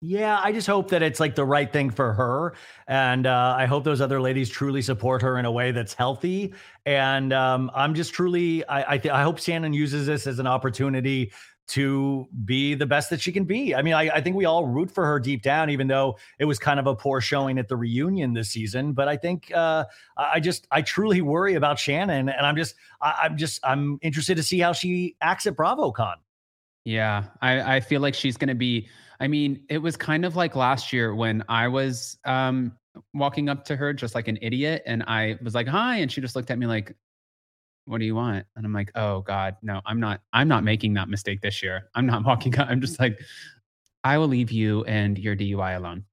[0.02, 2.54] Yeah, I just hope that it's like the right thing for her,
[2.88, 6.54] and uh, I hope those other ladies truly support her in a way that's healthy.
[6.86, 10.48] And um, I'm just truly, I I, th- I hope Shannon uses this as an
[10.48, 11.34] opportunity
[11.70, 13.76] to be the best that she can be.
[13.76, 16.46] I mean, I, I think we all root for her deep down, even though it
[16.46, 18.94] was kind of a poor showing at the reunion this season.
[18.94, 19.84] But I think uh,
[20.16, 24.38] I just, I truly worry about Shannon, and I'm just, I, I'm just, I'm interested
[24.38, 26.16] to see how she acts at BravoCon.
[26.86, 28.88] Yeah, I, I feel like she's going to be.
[29.20, 32.72] I mean, it was kind of like last year when I was um,
[33.14, 36.22] walking up to her just like an idiot, and I was like, "Hi," and she
[36.22, 36.96] just looked at me like,
[37.86, 40.22] "What do you want?" And I'm like, "Oh God, no, I'm not.
[40.34, 41.90] I'm not making that mistake this year.
[41.96, 42.68] I'm not walking up.
[42.70, 43.20] I'm just like,
[44.04, 46.06] I will leave you and your DUI alone."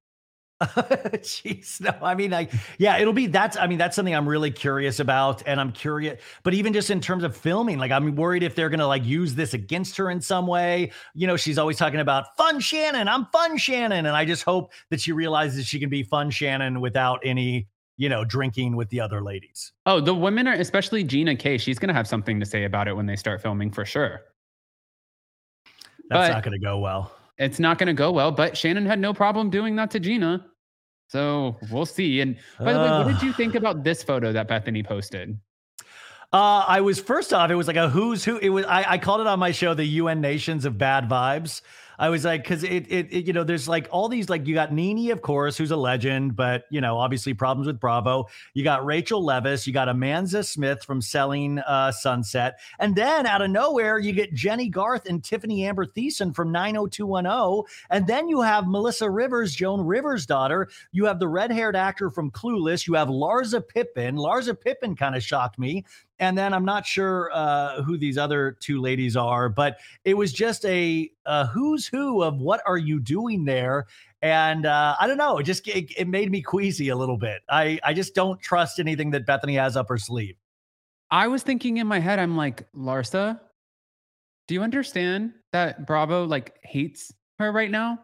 [0.62, 4.50] Jeez, no, I mean, like, yeah, it'll be that's, I mean, that's something I'm really
[4.50, 5.42] curious about.
[5.46, 8.70] And I'm curious, but even just in terms of filming, like, I'm worried if they're
[8.70, 10.92] going to like use this against her in some way.
[11.14, 14.06] You know, she's always talking about fun Shannon, I'm fun Shannon.
[14.06, 18.08] And I just hope that she realizes she can be fun Shannon without any, you
[18.08, 19.72] know, drinking with the other ladies.
[19.84, 21.58] Oh, the women are, especially Gina K.
[21.58, 24.22] She's going to have something to say about it when they start filming for sure.
[26.08, 27.12] That's But- not going to go well.
[27.38, 30.46] It's not going to go well, but Shannon had no problem doing that to Gina.
[31.08, 32.20] So we'll see.
[32.20, 35.38] And by the way, what did you think about this photo that Bethenny posted?
[36.32, 38.38] Uh, I was first off, it was like a who's who.
[38.38, 41.60] It was I, I called it on my show the UN nations of bad vibes.
[41.98, 44.54] I was like, because it, it, it, you know, there's like all these like you
[44.54, 48.26] got Nene, of course, who's a legend, but you know, obviously problems with Bravo.
[48.54, 53.42] You got Rachel Leviss, you got Amanza Smith from Selling uh, Sunset, and then out
[53.42, 58.40] of nowhere you get Jennie Garth and Tiffani Amber Thiessen from 90210, and then you
[58.42, 60.68] have Melissa Rivers, Joan Rivers' daughter.
[60.92, 62.86] You have the red-haired actor from Clueless.
[62.86, 64.16] You have Larsa Pippen.
[64.16, 65.84] Larsa Pippen kind of shocked me.
[66.18, 70.32] And then I'm not sure uh, who these other two ladies are, but it was
[70.32, 73.86] just a, a who's who of what are you doing there?
[74.22, 77.42] And uh, I don't know, it just it, it made me queasy a little bit.
[77.50, 80.36] I I just don't trust anything that Bethenny has up her sleeve.
[81.10, 83.38] I was thinking in my head, I'm like, Larsa,
[84.48, 88.00] do you understand that Bravo like hates her right now?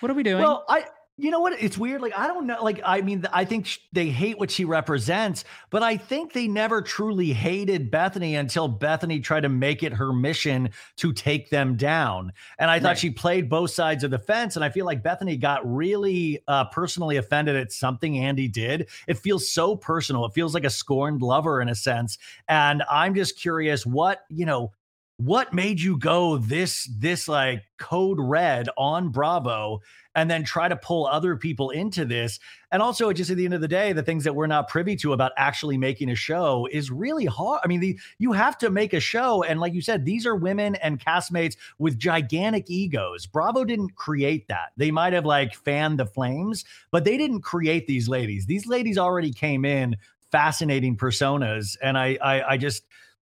[0.00, 0.42] What are we doing?
[0.42, 0.84] Well, I
[1.18, 1.52] you know what?
[1.62, 2.00] It's weird.
[2.00, 2.62] Like I don't know.
[2.64, 6.48] Like I mean, I think sh- they hate what she represents, but I think they
[6.48, 11.76] never truly hated Bethenny until Bethenny tried to make it her mission to take them
[11.76, 12.32] down.
[12.58, 12.98] And I thought Right.
[12.98, 14.56] she played both sides of the fence.
[14.56, 18.88] And I feel like Bethenny got really uh, personally offended at something Andy did.
[19.06, 20.24] It feels so personal.
[20.24, 22.16] It feels like a scorned lover in a sense.
[22.48, 24.72] And I'm just curious, what you know
[25.18, 29.80] what made you go this this like code red on bravo
[30.14, 32.40] and then try to pull other people into this?
[32.70, 34.96] And also just at the end of the day the things that we're not privy
[34.96, 37.60] to about actually making a show is really hard.
[37.64, 40.34] I mean the you have to make a show and like you said these are
[40.34, 43.26] women and castmates with gigantic egos.
[43.26, 44.72] Bravo didn't create that.
[44.76, 48.46] They might have like fanned the flames but they didn't create these ladies.
[48.46, 49.96] These ladies already came in
[50.32, 52.84] fascinating personas and i i, I just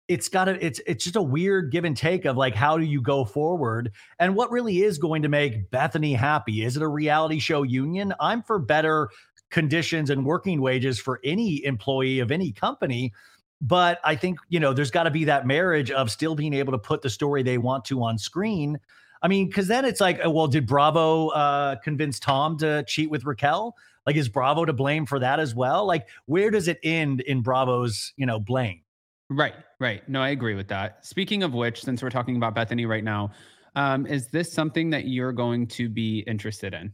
[0.07, 3.01] it's got it's it's just a weird give and take of like how do you
[3.01, 3.91] go forward?
[4.19, 6.63] And what really is going to make Bethenny happy?
[6.63, 8.13] Is it a reality show union?
[8.19, 9.09] I'm for better
[9.49, 13.13] conditions and working wages for any employee of any company
[13.61, 16.71] but I think you know there's got to be that marriage of still being able
[16.73, 18.77] to put the story they want to on screen.
[19.21, 23.09] I mean cuz then it's like uh, well did Bravo uh convince Tom to cheat
[23.09, 23.75] with Raquel?
[24.05, 25.85] Like is Bravo to blame for that as well?
[25.85, 28.81] Like where does it end in Bravo's you know blame
[29.29, 30.07] right, right.
[30.07, 31.05] No, I agree with that.
[31.05, 33.31] Speaking of which, since we're talking about Bethenny right now,
[33.75, 36.93] um, is this something that you're going to be interested in?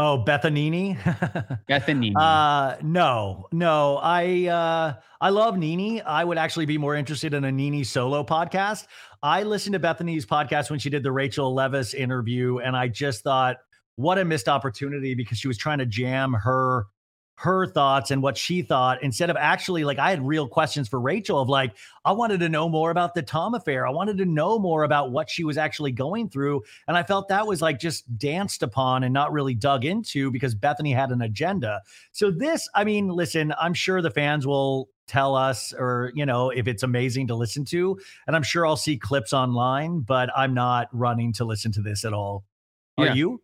[0.00, 0.96] Oh, Bethanini.
[1.68, 2.12] Bethenny.
[2.16, 3.96] uh no, no.
[3.96, 6.02] I uh I love Nene.
[6.06, 8.86] I would actually be more interested in a Nene solo podcast.
[9.24, 13.24] I listened to Bethenny's podcast when she did the Rachel Leviss interview, and I just
[13.24, 13.56] thought,
[13.96, 16.86] what a missed opportunity because she was trying to jam her
[17.40, 21.00] her thoughts and what she thought instead of actually like I had real questions for
[21.00, 21.72] Rachel of like
[22.04, 23.86] I wanted to know more about the Tom affair.
[23.86, 27.28] I wanted to know more about what she was actually going through and I felt
[27.28, 31.22] that was like just danced upon and not really dug into because Bethenny had an
[31.22, 31.80] agenda.
[32.10, 36.50] So this, I mean, listen, I'm sure the fans will tell us or you know
[36.50, 40.52] if it's amazing to listen to and i'm sure i'll see clips online but i'm
[40.52, 42.44] not running to listen to this at all
[42.98, 43.14] are Yeah.
[43.14, 43.42] you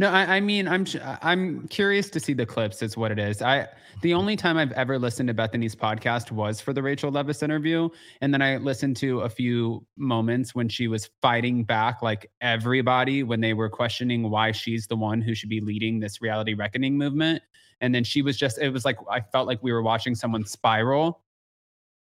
[0.00, 0.86] No, I, I mean, I'm
[1.20, 2.80] I'm curious to see the clips.
[2.80, 3.42] Is what it is.
[3.42, 3.68] I
[4.00, 7.90] the only time I've ever listened to Bethenny's podcast was for the Rachel Leviss interview,
[8.22, 13.22] and then I listened to a few moments when she was fighting back, like everybody,
[13.24, 16.96] when they were questioning why she's the one who should be leading this reality reckoning
[16.96, 17.42] movement,
[17.82, 18.56] and then she was just.
[18.56, 21.20] It was like I felt like we were watching someone spiral,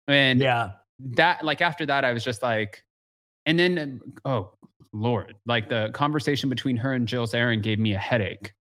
[0.08, 2.84] and yeah that like after that i was just like
[3.46, 4.54] and then oh
[4.92, 5.36] lord.
[5.46, 8.54] Like the conversation between her and jill zarin gave me a headache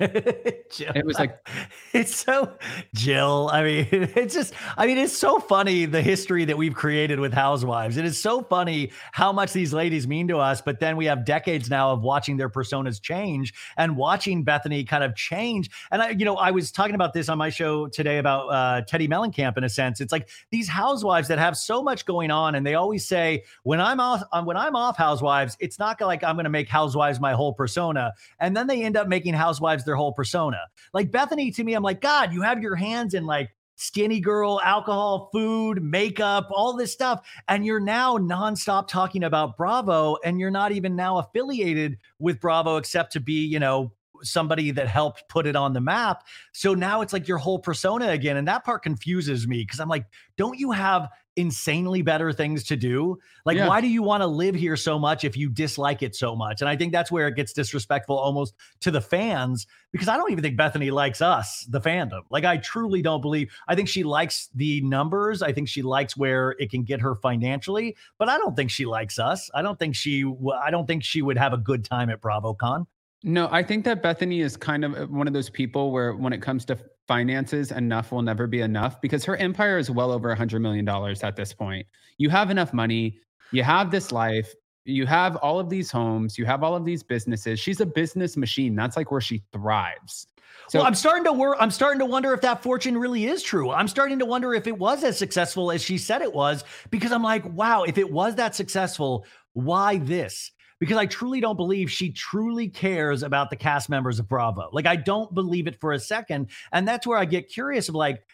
[0.70, 1.46] Jill, It was like-
[1.92, 2.52] it's so
[2.94, 3.50] Jill.
[3.52, 7.32] I mean, it's just, I mean, it's so funny the history that we've created with
[7.32, 7.96] housewives.
[7.96, 10.60] It is so funny how much these ladies mean to us.
[10.62, 15.04] But then we have decades now of watching their personas change and watching Bethenny kind
[15.04, 15.70] of change.
[15.90, 18.82] And I, you know, I was talking about this on my show today about uh,
[18.82, 19.56] Teddi Mellencamp.
[19.58, 22.74] In a sense, it's like these housewives that have so much going on, and they
[22.74, 26.44] always say, "When I'm off, um, when I'm off Housewives, it's not like I'm going
[26.44, 30.12] to make Housewives my whole persona." And then they end up making Housewives their whole
[30.12, 30.60] persona.
[30.94, 34.60] Like Bethenny, to me, I'm like, God, you have your hands in like skinny girl,
[34.62, 37.26] alcohol, food, makeup, all this stuff.
[37.48, 42.76] And you're now nonstop talking about Bravo, and you're not even now affiliated with Bravo
[42.76, 46.24] except to be, you know, somebody that helped put it on the map.
[46.52, 48.36] So now it's like your whole persona again.
[48.36, 52.76] And that part confuses me because I'm like, don't you have insanely better things to
[52.76, 53.18] do?
[53.44, 53.68] Like, Yeah.
[53.68, 56.60] why do you want to live here so much if you dislike it so much?
[56.60, 60.30] And I think that's where it gets disrespectful almost to the fans because I don't
[60.30, 62.22] even think Bethenny likes us, the fandom.
[62.30, 65.42] Like, I truly don't believe, I think she likes the numbers.
[65.42, 68.86] I think she likes where it can get her financially, but I don't think she
[68.86, 69.50] likes us.
[69.54, 70.24] I don't think she,
[70.62, 72.86] I don't think she would have a good time at BravoCon.
[73.22, 76.32] no i think that bethenny is kind of uh, one of those people where when
[76.32, 76.74] it comes to
[77.10, 80.84] finances enough will never be enough because her empire is well over a hundred million
[80.84, 81.84] dollars at this point.
[82.18, 83.18] You have enough money.
[83.50, 84.54] You have this life.
[84.84, 86.38] You have all of these homes.
[86.38, 87.58] You have all of these businesses.
[87.58, 88.76] She's a business machine.
[88.76, 90.28] That's like where she thrives.
[90.68, 93.42] So well, I'm starting to wor- I'm starting to wonder if that fortune really is
[93.42, 93.72] true.
[93.72, 97.10] I'm starting to wonder if it was as successful as she said it was because
[97.10, 100.52] I'm like, wow, if it was that successful, why this?
[100.80, 104.70] Because I truly don't believe she truly cares about the cast members of Bravo.
[104.72, 107.94] Like I don't believe it for a second, and that's where I get curious of
[107.94, 108.24] like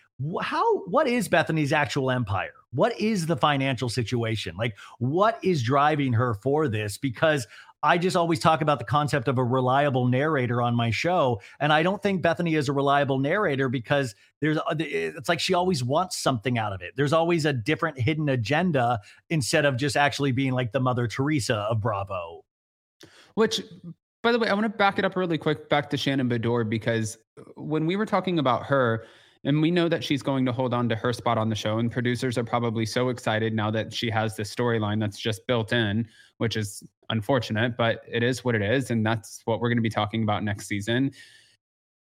[0.40, 2.52] how what is Bethenny's actual empire?
[2.72, 4.56] What is the financial situation?
[4.56, 7.46] Like what is driving her for this because
[7.82, 11.40] I just always talk about the concept of a reliable narrator on my show.
[11.60, 15.54] And I don't think Bethenny is a reliable narrator because there's, uh, it's like she
[15.54, 16.94] always wants something out of it.
[16.96, 19.00] There's always a different hidden agenda
[19.30, 22.44] instead of just actually being like the Mother Teresa of Bravo.
[23.34, 23.62] Which,
[24.22, 26.68] by the way, I want to back it up really quick back to Shannon Beador
[26.68, 27.18] because
[27.54, 29.04] when we were talking about her,
[29.46, 31.78] and we know that she's going to hold on to her spot on the show,
[31.78, 35.72] and producers are probably so excited now that she has this storyline that's just built
[35.72, 36.06] in,
[36.38, 38.90] which is unfortunate, but it is what it is.
[38.90, 41.12] And that's what we're going to be talking about next season.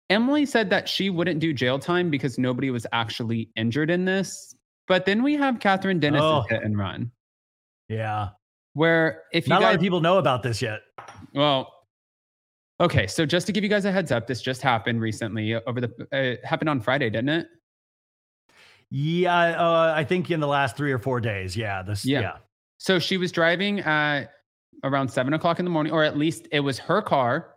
[0.09, 4.55] Emily said that she wouldn't do jail time because nobody was actually injured in this.
[4.87, 6.45] But then we have Kathryn Dennis' Oh.
[6.47, 7.09] hit and run,
[7.89, 8.29] Yeah.
[8.73, 10.81] where if you Not a lot of people know about this yet.
[11.33, 11.72] well,
[12.79, 13.07] okay.
[13.07, 15.55] So just to give you guys a heads up, this just happened recently.
[15.55, 16.07] Over the
[16.43, 17.47] uh, happened on Friday, didn't it?
[18.89, 19.33] Yeah.
[19.59, 21.57] Uh, I think in the last three or four days.
[21.57, 21.81] Yeah.
[21.81, 22.21] This, Yeah.
[22.21, 22.37] yeah.
[22.77, 24.25] So she was driving at
[24.83, 27.55] around seven o'clock in the morning, or at least it was her car.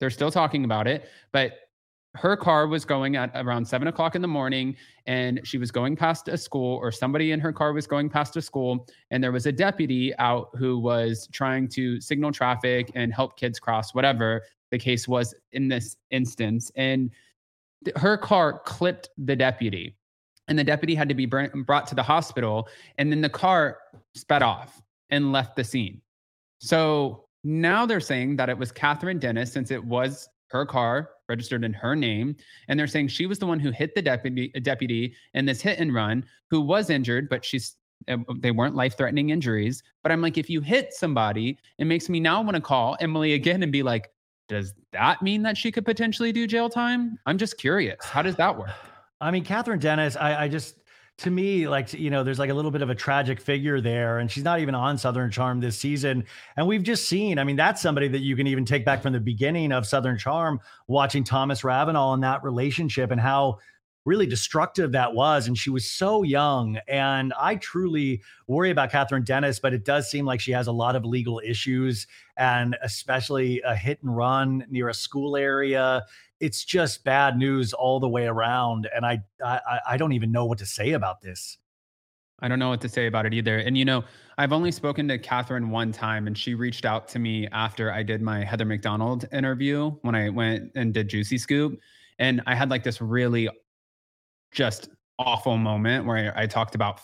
[0.00, 1.52] They're still talking about it, but
[2.14, 5.94] her car was going at around seven o'clock in the morning, and she was going
[5.94, 9.32] past a school, or somebody in her car was going past a school, and there
[9.32, 14.42] was a deputy out who was trying to signal traffic and help kids cross, whatever
[14.70, 16.70] the case was in this instance.
[16.76, 17.10] And
[17.84, 19.96] th- her car clipped the deputy,
[20.48, 23.78] and the deputy had to be br- brought to the hospital, and then the car
[24.14, 26.00] sped off and left the scene.
[26.58, 31.64] So now they're saying that it was Kathryn Dennis, since it was her car registered
[31.64, 32.36] in her name,
[32.68, 35.78] and they're saying she was the one who hit the deputy deputy in this hit
[35.78, 37.76] and run, who was injured, but she's
[38.08, 39.82] uh, they weren't life-threatening injuries.
[40.02, 43.34] But I'm like, if you hit somebody, it makes me now want to call Emily
[43.34, 44.10] again and be like,
[44.48, 47.18] does that mean that she could potentially do jail time?
[47.26, 48.02] I'm just curious.
[48.02, 48.70] How does that work?
[49.20, 50.76] I mean, Kathryn Dennis, I, I just
[51.18, 54.18] to me, like you know, there's like a little bit of a tragic figure there,
[54.18, 56.24] and she's not even on Southern Charm this season.
[56.56, 59.12] And we've just seen, I mean, that's somebody that you can even take back from
[59.12, 63.58] the beginning of Southern Charm, watching Thomas Ravenel and that relationship and how
[64.04, 65.48] really destructive that was.
[65.48, 66.78] And she was so young.
[66.88, 70.72] And I truly worry about Kathryn Dennis, but it does seem like she has a
[70.72, 72.06] lot of legal issues
[72.36, 76.06] and especially a hit and run near a school area
[76.40, 78.88] it's just bad news all the way around.
[78.94, 81.58] And I, I, I don't even know what to say about this.
[82.40, 83.58] I don't know what to say about it either.
[83.58, 84.04] And you know,
[84.36, 88.04] I've only spoken to Kathryn one time, and she reached out to me after I
[88.04, 91.80] did my Heather McDonald interview when I went and did Juicy Scoop.
[92.20, 93.48] And I had like this really
[94.52, 97.00] just awful moment where I, I talked about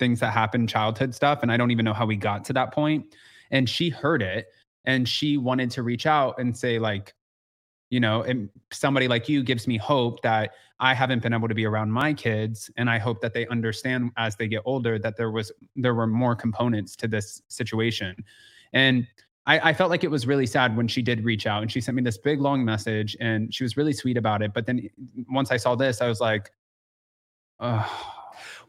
[0.00, 2.72] things that happened, childhood stuff, and I don't even know how we got to that
[2.72, 3.14] point.
[3.52, 4.48] And she heard it
[4.84, 7.14] and she wanted to reach out and say, like,
[7.90, 11.54] you know and somebody like you gives me hope that i haven't been able to
[11.54, 15.16] be around my kids and i hope that they understand as they get older that
[15.16, 18.14] there was there were more components to this situation.
[18.72, 19.06] And
[19.46, 21.80] I, I felt like it was really sad when she did reach out and she
[21.80, 24.88] sent me this big long message and she was really sweet about it but then
[25.30, 26.52] once i saw this i was like
[27.60, 28.14] oh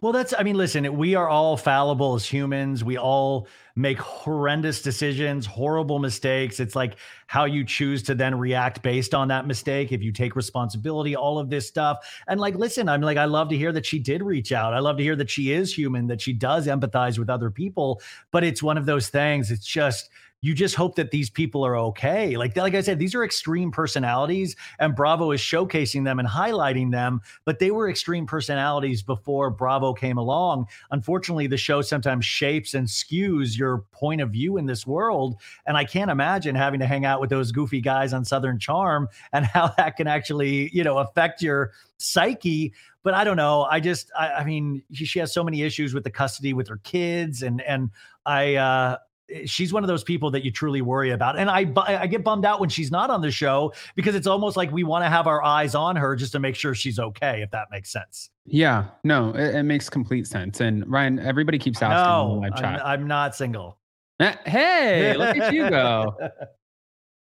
[0.01, 2.83] well, that's, I mean, listen, we are all fallible as humans.
[2.83, 6.59] We all make horrendous decisions, horrible mistakes.
[6.59, 6.95] It's like
[7.27, 9.91] how you choose to then react based on that mistake.
[9.91, 11.97] If you take responsibility, all of this stuff.
[12.27, 14.73] And like, listen, I'm like, I love to hear that she did reach out.
[14.73, 18.01] I love to hear that she is human, that she does empathize with other people.
[18.31, 20.09] But it's one of those things, it's just,
[20.41, 22.37] you just hope that these people are okay.
[22.37, 26.91] Like like I said, these are extreme personalities, and Bravo is showcasing them and highlighting
[26.91, 27.21] them.
[27.45, 30.67] But they were extreme personalities before Bravo came along.
[30.91, 35.35] Unfortunately, the show sometimes shapes and skews your point of view in this world.
[35.65, 39.07] And I can't imagine having to hang out with those goofy guys on Southern Charm
[39.33, 43.63] and how that can actually, you know, affect your psyche but I don't know.
[43.63, 46.77] I just, I, I, mean, she has so many issues with the custody with her
[46.83, 47.91] kids, and and
[48.25, 48.97] I, uh,
[49.45, 51.37] she's one of those people that you truly worry about.
[51.37, 54.57] And I I get bummed out when she's not on the show because it's almost
[54.57, 57.41] like we want to have our eyes on her just to make sure she's okay,
[57.41, 58.29] if that makes sense.
[58.45, 60.61] Yeah, no, it, it makes complete sense.
[60.61, 62.85] And Ryan, everybody keeps asking no, in the live chat.
[62.85, 63.77] I'm, I'm not single.
[64.19, 66.15] Eh, hey, look at you go.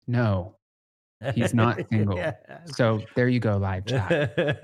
[0.09, 0.57] No,
[1.33, 2.17] he's not single.
[2.17, 2.33] yeah.
[2.67, 4.13] So there you go, live chat.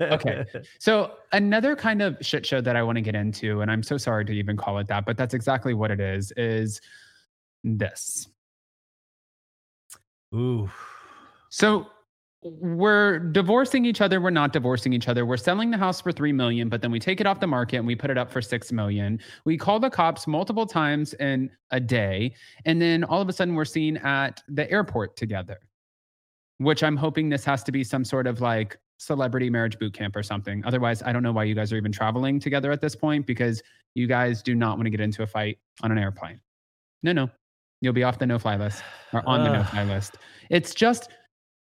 [0.01, 0.45] Okay.
[0.79, 3.97] So another kind of shit show that I want to get into, and I'm so
[3.97, 6.81] sorry to even call it that, but that's exactly what it is, is
[7.63, 8.27] this.
[10.33, 10.69] Ooh.
[11.49, 11.87] So
[12.41, 15.25] we're divorcing each other we're not divorcing each other.
[15.25, 17.77] We're selling the house for 3 million but then we take it off the market
[17.77, 19.19] and we put it up for 6 million.
[19.43, 22.33] We call the cops multiple times in a day
[22.65, 25.59] and then all of a sudden we're seen at the airport together
[26.57, 30.15] which i'm hoping this has to be some sort of like celebrity marriage boot camp
[30.15, 30.63] or something.
[30.65, 33.61] Otherwise i don't know why you guys are even traveling together at this point because
[33.95, 36.39] you guys do not want to get into a fight on an airplane.
[37.03, 37.29] No no
[37.81, 40.17] You'll be off the no fly list or on the no fly list.
[40.49, 41.09] It's just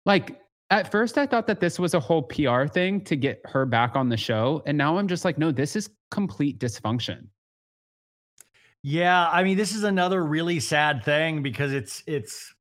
[0.06, 0.40] like
[0.70, 3.96] at first I thought that this was a whole PR thing to get her back
[3.96, 4.62] on the show.
[4.66, 7.26] And now I'm just like, no, this is complete dysfunction.
[8.82, 12.54] Yeah, I mean, this is another really sad thing because it's it's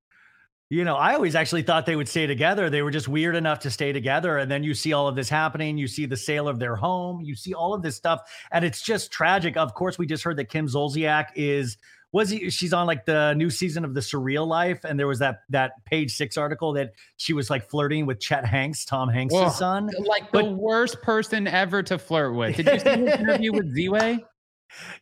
[0.69, 2.67] you know, I always actually thought they would stay together.
[2.67, 4.39] They were just weird enough to stay together.
[4.39, 5.77] And then you see all of this happening.
[5.77, 7.21] You see the sale of their home.
[7.21, 8.21] You see all of this stuff.
[8.51, 9.55] And it's just tragic.
[9.55, 11.77] Of course, we just heard that Kim Zolciak is
[12.13, 15.19] was he she's on like the new season of the surreal life and there was
[15.19, 19.33] that that page six article that she was like flirting with chet hanks tom hanks'
[19.33, 19.89] Whoa, son.
[19.99, 22.55] Like but, the worst person ever to flirt with.
[22.55, 24.23] Did you see his interview with z-way?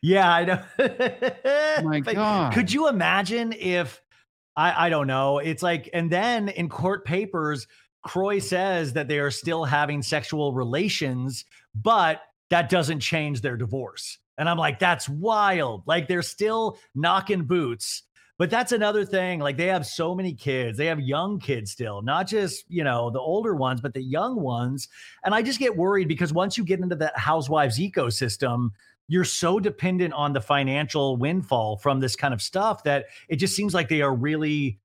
[0.00, 0.62] Yeah i know.
[0.78, 2.52] Oh my god.
[2.54, 4.02] could you imagine if
[4.56, 7.68] i i don't know it's like and then in court papers
[8.04, 11.44] Kroy says that they are still having sexual relations
[11.74, 15.82] but that doesn't change their divorce and I'm like, that's wild.
[15.86, 18.02] Like they're still knocking boots.
[18.38, 19.38] But that's another thing.
[19.38, 20.76] Like they have so many kids.
[20.76, 24.40] They have young kids still, not just, you know, the older ones, but the young
[24.40, 24.88] ones.
[25.24, 28.70] And I just get worried because once you get into that housewives ecosystem,
[29.06, 33.54] you're so dependent on the financial windfall from this kind of stuff that it just
[33.54, 34.80] seems like they are really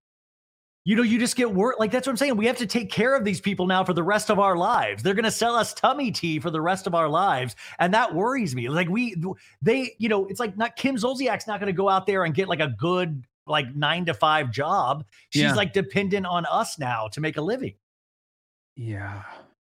[0.88, 1.76] you know, you just get work.
[1.80, 2.38] Like that's what I'm saying.
[2.38, 5.04] We have to take care of these people now for the rest of our lives.
[5.04, 8.16] They're going to sell us tummy tea for the rest of our lives, and that
[8.16, 8.70] worries me.
[8.70, 9.22] Like we,
[9.62, 12.34] they, you know, it's like not Kim Zolciak's not going to go out there and
[12.34, 15.04] get like a good like nine to five job.
[15.28, 15.56] She's yeah.
[15.56, 17.74] like dependent on us now to make a living.
[18.78, 19.24] Yeah.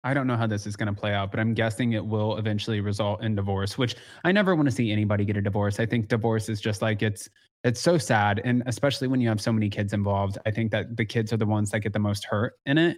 [0.07, 2.37] I don't know how this is going to play out, but I'm guessing it will
[2.37, 5.81] eventually result in divorce, which I never want to see anybody get a divorce.
[5.81, 7.27] I think divorce is just like it's
[7.65, 10.95] it's so sad and especially when you have so many kids involved i think that
[10.95, 12.97] the kids are the ones that get the most hurt in it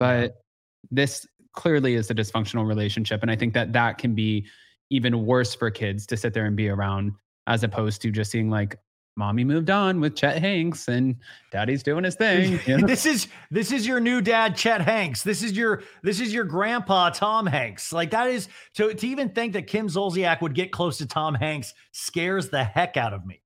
[0.00, 0.42] but
[0.90, 4.44] this clearly is a dysfunctional relationship and i think that that can be
[4.90, 7.12] even worse for kids to sit there and be around
[7.46, 8.76] as opposed to just seeing like
[9.16, 11.16] mommy moved on with Chet Hanks and
[11.50, 12.60] daddy's doing his thing.
[12.66, 12.86] you know?
[12.86, 15.22] this is this is your new dad Chet Hanks.
[15.22, 17.92] This is your this is your grandpa Tom Hanks.
[17.92, 21.34] Like that is to to even think that Kim Zolciak would get close to Tom
[21.34, 23.40] Hanks scares the heck out of me.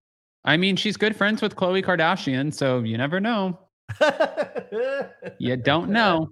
[0.44, 3.58] I mean, she's good friends with Khloe Kardashian, so you never know.
[5.38, 6.30] You don't know.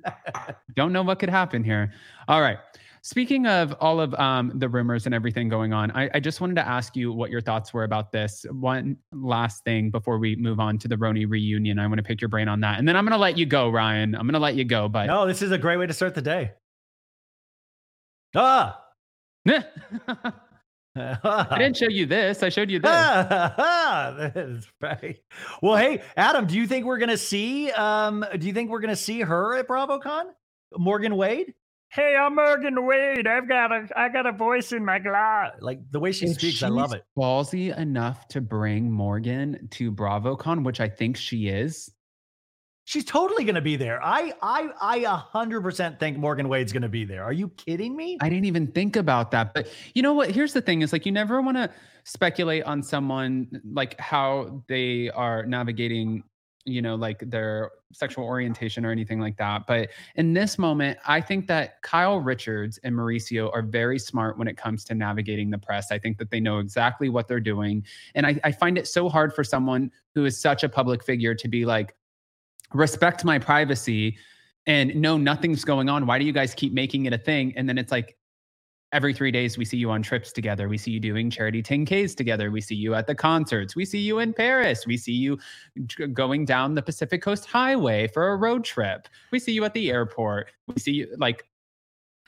[0.74, 1.93] Don't know what could happen here.
[2.28, 2.59] All right.
[3.05, 6.55] Speaking of all of um, the rumors and everything going on, I, I just wanted
[6.55, 8.46] to ask you what your thoughts were about this.
[8.50, 11.78] One last thing before we move on to the RHONY reunion.
[11.78, 12.78] I want to pick your brain on that.
[12.78, 14.14] And then I'm going to let you go, Ryan.
[14.14, 14.88] I'm going to let you go.
[14.88, 16.52] But no, this is a great way to start the day.
[18.34, 18.80] Ah.
[20.96, 22.42] I didn't show you this.
[22.42, 22.90] I showed you this.
[22.90, 25.18] That's right.
[25.61, 27.70] Well, hey, Adam, do you think we're gonna see?
[27.70, 30.24] Um, do you think we're gonna see her at BravoCon?
[30.78, 31.52] Morgan Wade?
[31.95, 33.28] Hey, I'm Morgan Wade.
[33.28, 35.53] I've got a I got a voice in my glass.
[35.61, 37.05] Like the way she If speaks, I love it.
[37.16, 41.88] Ballsy enough to bring Morgan to BravoCon, which I think she is.
[42.82, 44.03] She's totally gonna be there.
[44.03, 47.22] I I I a hundred percent think Morgan Wade's gonna be there.
[47.22, 48.18] Are you kidding me?
[48.20, 49.55] I didn't even think about that.
[49.55, 50.32] But you know what?
[50.32, 51.70] Here's the thing is like you never want to
[52.03, 56.24] speculate on someone like how they are navigating,
[56.64, 59.66] you know, like their sexual orientation or anything like that.
[59.66, 64.48] But in this moment, I think that Kyle Richards and Mauricio are very smart when
[64.48, 65.92] it comes to navigating the press.
[65.92, 67.84] I think that they know exactly what they're doing.
[68.14, 71.34] And I, I find it so hard for someone who is such a public figure
[71.34, 71.94] to be like,
[72.72, 74.16] respect my privacy
[74.66, 77.68] and no nothing's going on why do you guys keep making it a thing and
[77.68, 78.16] then it's like
[78.95, 80.68] every three days we see you on trips together.
[80.68, 82.51] We see you doing charity 10ks together.
[82.51, 83.74] We see you at the concerts.
[83.74, 84.86] We see you in paris.
[84.86, 85.38] We see you
[86.12, 89.09] going down the pacific coast highway for a road trip.
[89.32, 90.53] We see you at the airport.
[90.68, 91.45] We see you like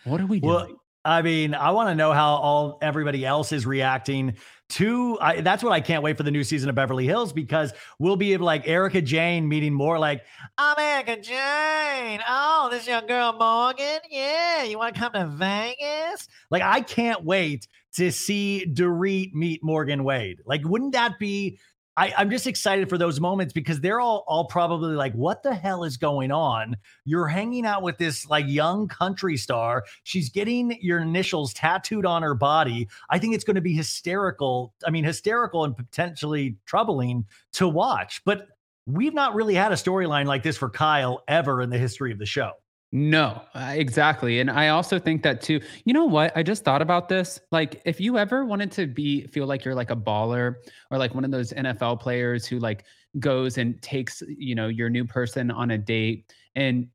[0.05, 0.55] what are we doing?
[0.55, 4.35] Well, I mean, I want to know how all everybody else is reacting
[4.71, 5.17] to.
[5.21, 8.17] I, that's what I can't wait for the new season of Beverly Hills because we'll
[8.17, 10.25] be like Erika Jayne meeting more like,
[10.59, 12.21] I'm Erika Jayne.
[12.29, 14.01] Oh, this young girl Morgan.
[14.11, 16.27] Yeah, you want to come to Vegas?
[16.51, 20.41] Like, I can't wait to see Dorit meet Morgan Wade.
[20.45, 21.61] Like, wouldn't that be?
[21.97, 25.55] I, I'm just excited for those moments because they're all all probably like, what the
[25.55, 26.77] hell is going on?
[27.05, 29.85] You're hanging out with this like young country star.
[30.03, 32.89] She's getting your initials tattooed on her body.
[33.09, 34.75] I think it's going to be hysterical.
[34.87, 37.25] I mean, hysterical and potentially troubling
[37.55, 38.23] to watch.
[38.25, 38.49] But
[38.87, 42.19] we've not really had a storyline like this for Kyle ever in the history of
[42.19, 42.53] the show.
[42.93, 44.39] No, exactly.
[44.41, 45.61] And I also think that too.
[45.85, 46.33] You know what?
[46.37, 47.41] I just thought about this.
[47.51, 50.55] Like if you ever wanted to be feel like you're like a baller
[50.91, 52.85] or like one of those NFL players who like
[53.19, 56.87] goes and takes, you know, your new person on a date and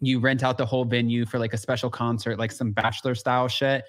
[0.00, 3.46] you rent out the whole venue for like a special concert, like some bachelor style
[3.46, 3.84] shit.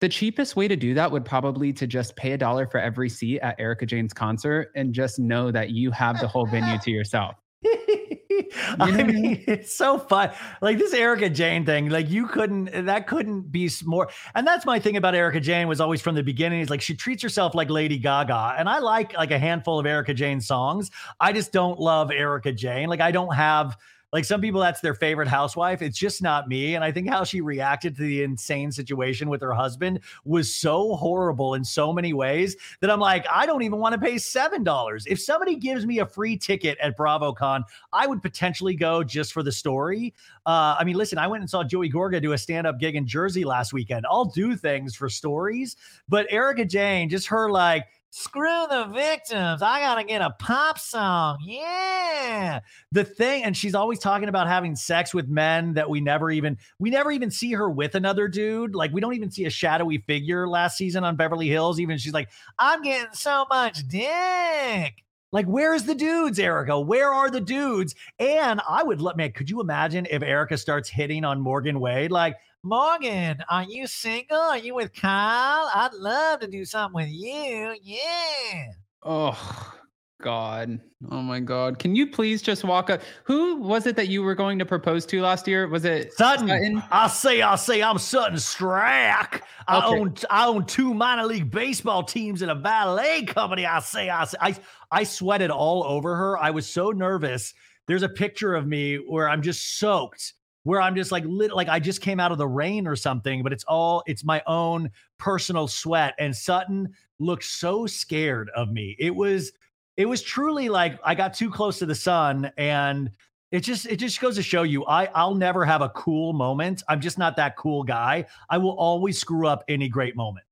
[0.00, 3.10] The cheapest way to do that would probably to just pay a dollar for every
[3.10, 6.90] seat at Erika Jayne's concert and just know that you have the whole venue to
[6.90, 7.34] yourself.
[8.30, 10.30] I I mean, it's so fun.
[10.60, 14.08] Like this Erika Jayne thing, like you couldn't, that couldn't be more.
[14.34, 16.60] And that's my thing about Erika Jayne was always from the beginning.
[16.60, 19.86] Is like she treats herself like Lady Gaga, and I like like a handful of
[19.86, 20.90] Erika Jayne songs.
[21.18, 22.88] I just don't love Erika Jayne.
[22.88, 23.76] Like I don't have.
[24.12, 25.82] Like some people, that's their favorite housewife.
[25.82, 26.74] It's just not me.
[26.74, 30.96] And I think how she reacted to the insane situation with her husband was so
[30.96, 35.04] horrible in so many ways that I'm like, I don't even want to pay $7.
[35.06, 39.44] If somebody gives me a free ticket at BravoCon, I would potentially go just for
[39.44, 40.12] the story.
[40.44, 42.96] Uh, I mean, listen, I went and saw Joey Gorga do a stand up gig
[42.96, 44.06] in Jersey last weekend.
[44.10, 45.76] I'll do things for stories,
[46.08, 49.62] but Erika Jayne, just her like, screw the victims.
[49.62, 51.38] I got to get a pop song.
[51.42, 52.60] Yeah.
[52.92, 56.58] The thing, and she's always talking about having sex with men that we never even,
[56.78, 58.74] we never even see her with another dude.
[58.74, 61.80] Like, we don't even see a shadowy figure last season on Beverly Hills.
[61.80, 65.04] Even she's like, I'm getting so much dick.
[65.32, 66.80] Like, where's the dudes, Erika?
[66.80, 67.94] Where are the dudes?
[68.18, 72.10] And I would let man, could you imagine if Erika starts hitting on Morgan Wade?
[72.10, 74.36] Like, Morgan, are you single?
[74.36, 75.70] Are you with Kyle?
[75.74, 77.74] I'd love to do something with you.
[77.82, 78.66] Yeah.
[79.02, 79.74] Oh
[80.20, 80.78] God.
[81.10, 81.78] Oh my God.
[81.78, 83.00] Can you please just walk up?
[83.24, 85.68] Who was it that you were going to propose to last year?
[85.68, 86.48] Was it Sutton.
[86.48, 86.82] Sutton?
[86.90, 89.40] I say, I say, I'm Sutton Stracke.
[89.66, 93.64] I own, I own two minor league baseball teams and a ballet company.
[93.64, 94.54] I say, I say, I,
[94.90, 96.36] I sweated all over her.
[96.36, 97.54] I was so nervous.
[97.86, 100.34] There's a picture of me where I'm just soaked,
[100.64, 103.42] where I'm just like lit, like I just came out of the rain or something.
[103.42, 106.14] But it's all, it's my own personal sweat.
[106.18, 108.96] And Sutton looked so scared of me.
[108.98, 109.52] It was,
[109.96, 113.10] it was truly like I got too close to the sun and
[113.52, 116.82] it just it just goes to show you I I'll never have a cool moment.
[116.88, 118.26] I'm just not that cool guy.
[118.48, 120.46] I will always screw up any great moment.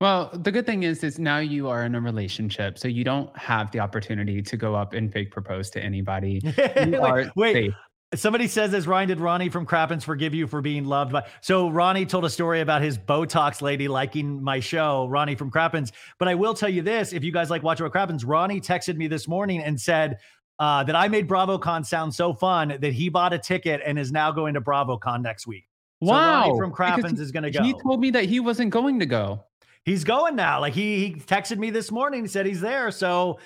[0.00, 3.36] Well, the good thing is, is now you are in a relationship, so you don't
[3.36, 6.40] have the opportunity to go up and fake propose to anybody.
[6.86, 7.74] You are wait, wait.
[8.14, 11.68] Somebody says, "As Ryan did Ronnie from Crappens forgive you for being loved by?" So
[11.68, 15.92] Ronnie told a story about his Botox lady liking my show, Ronnie from Crappens.
[16.18, 18.96] But I will tell you this: if you guys like watching what Crappens, Ronnie texted
[18.96, 20.18] me this morning and said
[20.58, 24.10] uh, that I made BravoCon sound so fun that he bought a ticket and is
[24.10, 25.68] now going to BravoCon next week.
[26.02, 27.62] So Wow, Ronnie from Crappens is going to go.
[27.62, 29.44] He told me that he wasn't going to go.
[29.84, 30.60] He's going now.
[30.60, 32.90] Like he he texted me this morning, said he's there.
[32.90, 33.38] So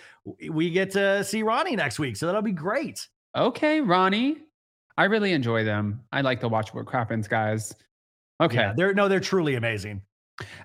[0.48, 2.16] we get to see Ronnie next week.
[2.16, 3.06] So that'll be great.
[3.36, 4.38] Okay, Ronnie.
[4.97, 6.01] I really enjoy them.
[6.12, 7.74] I like to watch what happens, guys.
[8.40, 8.57] Okay.
[8.57, 10.03] Yeah, they're no, they're truly amazing.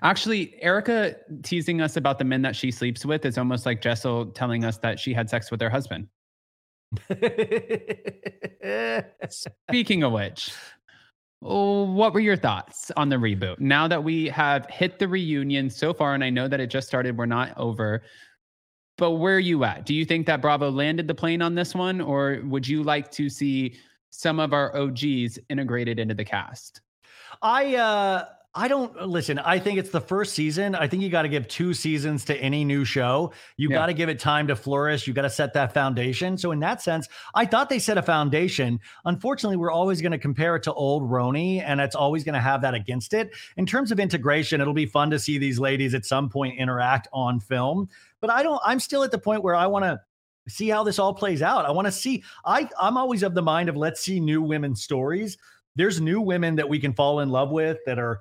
[0.02, 4.26] Actually, Erika teasing us about the men that she sleeps with is almost like Jessel
[4.26, 6.08] telling us that she had sex with her husband.
[9.68, 10.52] Speaking of which,
[11.38, 13.60] what were your thoughts on the reboot?
[13.60, 16.88] Now that we have hit the reunion so far, and I know that it just
[16.88, 18.02] started, we're not over.
[18.98, 19.86] But where are you at?
[19.86, 23.10] Do you think that Bravo landed the plane on this one, or would you like
[23.12, 23.78] to see
[24.10, 26.80] some of our OGs integrated into the cast?
[27.42, 29.38] I uh I don't listen.
[29.38, 30.74] I think it's the first season.
[30.74, 33.32] I think you got to give two seasons to any new show.
[33.56, 33.76] You Yeah.
[33.76, 35.06] got to give it time to flourish.
[35.06, 36.36] You got to set that foundation.
[36.36, 37.06] So in that sense,
[37.36, 38.80] I thought they set a foundation.
[39.04, 42.40] Unfortunately, we're always going to compare it to old RHONY, and it's always going to
[42.40, 43.30] have that against it.
[43.56, 47.06] In terms of integration, it'll be fun to see these ladies at some point interact
[47.12, 47.88] on film.
[48.20, 48.60] But I don't.
[48.66, 50.00] I'm still at the point where I want to
[50.50, 51.64] see how this all plays out.
[51.64, 52.22] I want to see.
[52.44, 55.38] I I'm always of the mind of let's see new women stories.
[55.76, 58.20] There's new women that we can fall in love with that are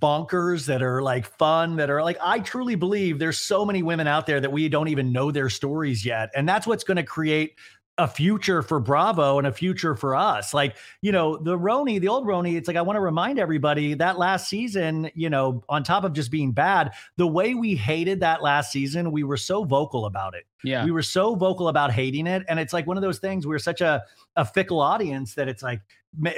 [0.00, 4.08] bonkers that are like fun that are like I truly believe there's so many women
[4.08, 7.04] out there that we don't even know their stories yet and that's what's going to
[7.04, 7.54] create
[7.98, 10.52] a future for Bravo and a future for us.
[10.52, 13.94] Like, you know, the RHONY, the old RHONY, it's like I want to remind everybody
[13.94, 18.20] that last season, you know, on top of just being bad, the way we hated
[18.20, 20.44] that last season, we were so vocal about it.
[20.64, 20.84] Yeah.
[20.84, 22.42] We were so vocal about hating it.
[22.48, 24.02] And it's like one of those things, we're such a,
[24.36, 25.80] a fickle audience that it's like,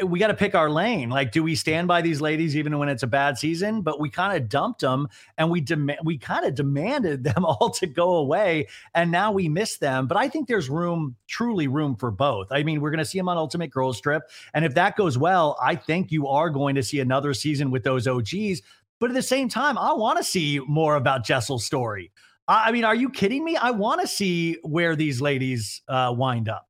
[0.04, 1.08] we got to pick our lane.
[1.08, 3.82] Like, do we stand by these ladies even when it's a bad season?
[3.82, 7.70] But we kind of dumped them and we demand, we kind of demanded them all
[7.70, 8.66] to go away.
[8.94, 10.08] And now we miss them.
[10.08, 12.48] But I think there's room, truly room for both.
[12.50, 14.24] I mean, we're going to see them on Ultimate Girls Trip.
[14.52, 17.84] And if that goes well, I think you are going to see another season with
[17.84, 18.62] those OGs.
[18.98, 22.10] But at the same time, I want to see more about Jessel's story.
[22.48, 23.56] I mean, are you kidding me?
[23.56, 26.66] I want to see where these ladies uh, wind up.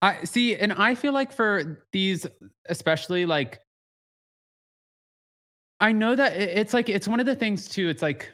[0.00, 2.26] I see, and I feel like for these,
[2.68, 3.60] especially like,
[5.80, 7.88] I know that it's like it's one of the things too.
[7.88, 8.32] It's like,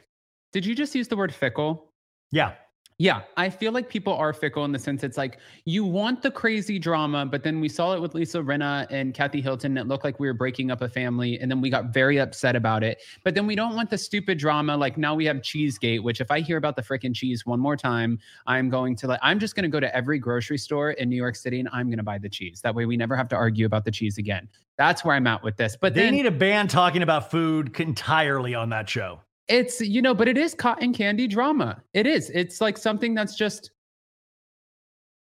[0.53, 1.91] did you just use the word fickle?
[2.31, 2.53] Yeah.
[2.97, 6.31] Yeah, I feel like people are fickle in the sense it's like you want the
[6.31, 9.77] crazy drama, but then we saw it with Lisa Rinna and Kathy Hilton.
[9.77, 12.55] It looked like we were breaking up a family, and then we got very upset
[12.55, 13.01] about it.
[13.25, 14.77] But then we don't want the stupid drama.
[14.77, 17.75] Like now we have Cheesegate, which if I hear about the freaking cheese one more
[17.75, 18.17] time,
[18.47, 21.17] I'm going to like I'm just going to go to every grocery store in New
[21.17, 22.61] York City and I'm going to buy the cheese.
[22.61, 24.47] That way we never have to argue about the cheese again.
[24.77, 25.75] That's where I'm at with this.
[25.75, 29.19] But they then need a ban talking about food entirely on that show.
[29.47, 31.81] It's you know but it is cotton candy drama.
[31.93, 32.29] It is.
[32.31, 33.71] It's like something that's just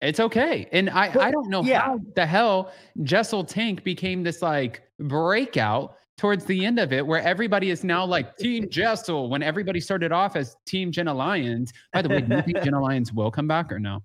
[0.01, 0.68] it's okay.
[0.72, 1.81] And i i don't know yeah.
[1.81, 2.72] how the hell
[3.03, 8.05] jessel taank became this like breakout towards the end of it where everybody is now
[8.05, 11.72] like team jessel when everybody started off as team jenna lyons.
[11.93, 14.03] By the way do you think jenna lyons will come back or no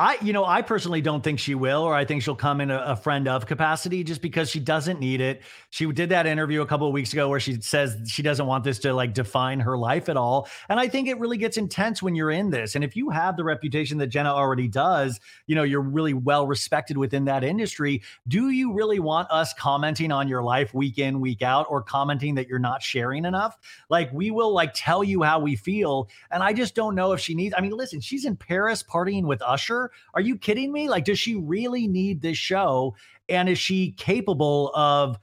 [0.00, 2.70] I, you know, I personally don't think she will, or I think she'll come in
[2.70, 5.42] a, a friend of capacity just because she doesn't need it.
[5.68, 8.64] She did that interview a couple of weeks ago where she says she doesn't want
[8.64, 10.48] this to like define her life at all.
[10.70, 12.76] And I think it really gets intense when you're in this.
[12.76, 16.46] And if you have the reputation that Jenna already does, you know, you're really well
[16.46, 18.00] respected within that industry.
[18.26, 22.36] Do you really want us commenting on your life week in, week out, or commenting
[22.36, 23.58] that you're not sharing enough?
[23.90, 26.08] Like, we will like tell you how we feel.
[26.30, 29.24] And I just don't know if she needs, I mean, listen, she's in Paris partying
[29.24, 29.89] with Usher.
[30.14, 30.88] Are you kidding me?
[30.88, 32.94] Like, does she really need this show?
[33.28, 35.18] And is she capable of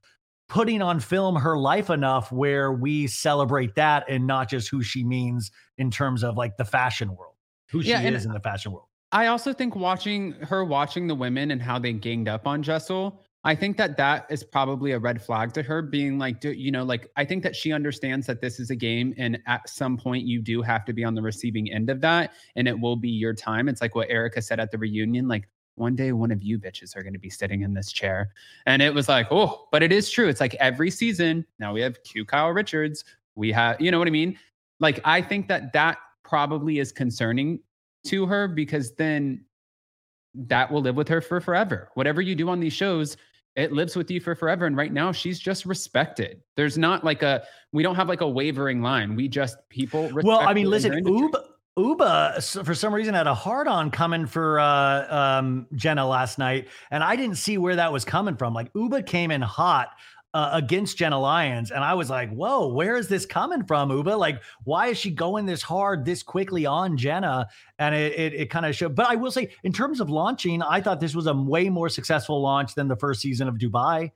[0.49, 5.03] putting on film her life enough where we celebrate that and not just who she
[5.03, 7.35] means in terms of like the fashion world,
[7.69, 8.85] who she Yeah, and- is in the fashion world?
[9.11, 13.23] I also think watching her watching the women and how they ganged up on Jessel,
[13.43, 16.71] I think that that is probably a red flag to her being like, do, you
[16.71, 19.97] know, like I think that she understands that this is a game and at some
[19.97, 22.95] point you do have to be on the receiving end of that and it will
[22.95, 23.69] be your time.
[23.69, 26.95] It's like what Erika said at the reunion, like one day one of you bitches
[26.97, 28.31] are going to be sitting in this chair.
[28.65, 30.27] And it was like, oh, but it is true.
[30.27, 33.05] It's like every season, now we have Q Kyle Richards.
[33.35, 34.37] We have, you know what I mean?
[34.79, 37.59] Like I think that that probably is concerning
[38.07, 39.45] to her because then
[40.47, 41.89] that will live with her for forever.
[41.95, 43.17] Whatever you do on these shows,
[43.55, 44.67] it lives with you for forever.
[44.67, 46.41] And right now, she's just respected.
[46.55, 49.15] There's not like a we don't have like a wavering line.
[49.15, 50.03] We just people.
[50.03, 50.93] Respect Well, I mean, listen.
[51.03, 51.43] Ubah,
[51.77, 56.67] Ubah for some reason had a hard on coming for uh, um, Jenna last night,
[56.89, 58.53] and I didn't see where that was coming from.
[58.53, 59.89] Like Ubah came in hot.
[60.37, 64.19] Uh, against Jenna Lyons, and I was like, "Whoa, where is this coming from, Ubah?
[64.19, 67.47] Like, why is she going this hard this quickly on Jenna?"
[67.79, 68.93] And it it, it kind of showed.
[68.93, 71.89] But I will say, in terms of launching, I thought this was a way more
[71.89, 74.11] successful launch than the first season of Dubai.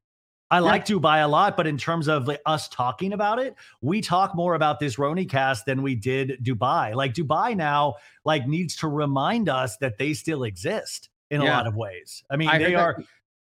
[0.52, 4.00] I like Dubai a lot, but in terms of like, us talking about it, we
[4.00, 6.94] talk more about this RHONY cast than we did Dubai.
[6.94, 7.96] Like Dubai now,
[8.26, 12.24] like needs to remind us that they still exist in a lot of ways.
[12.30, 13.04] I mean, I they that are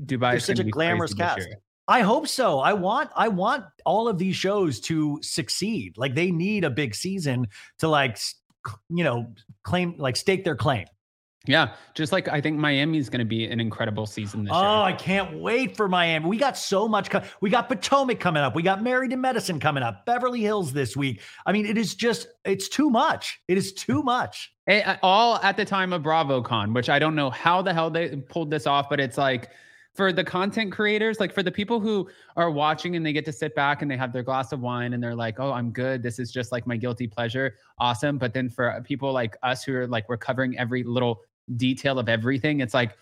[0.03, 1.45] Dubai they're is such a glamorous cast.
[1.45, 1.59] year.
[1.88, 2.59] I hope so.
[2.59, 5.97] I want I want all of these shows to succeed.
[5.97, 7.47] Like they need a big season
[7.79, 8.17] to like
[8.89, 9.27] you know
[9.63, 10.86] claim like stake their claim.
[11.47, 14.67] Yeah, just like I think Miami's going to be an incredible season this Oh, year.
[14.67, 16.25] I can't wait for Miami.
[16.27, 17.11] We got so much.
[17.11, 18.55] Co- we got Potomac coming up.
[18.55, 20.07] We got Married in Medicine coming up.
[20.07, 21.21] Beverly Hills this week.
[21.45, 23.39] I mean, it is just, it's too much.
[23.47, 24.55] It is too much.
[24.67, 27.91] Eh, uh, all at the time of BravoCon, which I don't know how the hell
[27.91, 29.51] they pulled this off, but it's like
[29.95, 33.31] for the content creators, like for the people who are watching and they get to
[33.31, 36.03] sit back and they have their glass of wine and they're like, "Oh, I'm good.
[36.03, 38.17] This is just like my guilty pleasure." Awesome.
[38.17, 41.21] But then for people like us who are like we're covering every little
[41.55, 42.97] detail of everything, it's like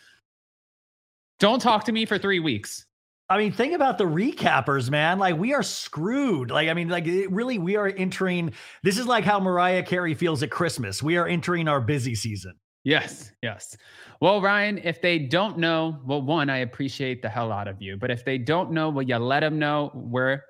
[1.40, 2.86] don't talk to me for 3 weeks.
[3.30, 5.18] I mean, think about the recappers, man.
[5.18, 6.52] Like, we are screwed.
[6.52, 10.44] Like, I mean, like, really, we are entering, this is like how Mariah Carey feels
[10.44, 11.02] at Christmas.
[11.02, 12.54] We are entering our busy season.
[12.84, 13.78] Yes, yes.
[14.20, 17.96] Well, Ryan, if they don't know, well, one, I appreciate the hell out of you.
[17.98, 20.46] But if they don't know, will you let them know where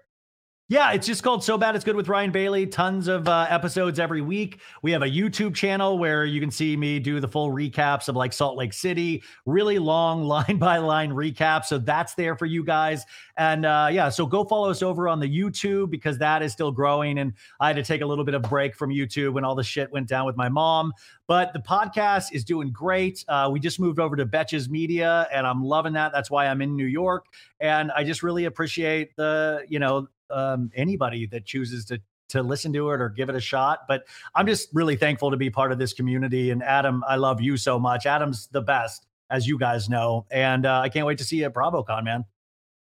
[0.69, 2.65] Yeah, it's just called So Bad It's Good with Ryan Bailey.
[2.65, 4.61] Tons of uh, episodes every week.
[4.81, 8.15] We have a YouTube channel where you can see me do the full recaps of
[8.15, 11.65] like Salt Lake City, really long line by line recap.
[11.65, 13.05] So that's there for you guys.
[13.35, 16.71] And uh, yeah, so go follow us over on the YouTube because that is still
[16.71, 17.19] growing.
[17.19, 19.63] And I had to take a little bit of break from YouTube when all the
[19.63, 20.93] shit went down with my mom.
[21.27, 23.23] But the podcast is doing great.
[23.27, 26.11] Uh, we just moved over to Betches Media, and I'm loving that.
[26.13, 27.25] That's why I'm in New York,
[27.59, 31.99] and I just really appreciate the you know um, anybody that chooses to
[32.29, 33.81] to listen to it or give it a shot.
[33.87, 36.49] But I'm just really thankful to be part of this community.
[36.49, 38.05] And Adam, I love you so much.
[38.05, 41.45] Adam's the best, as you guys know, and uh, I can't wait to see you
[41.45, 42.25] at BravoCon, man.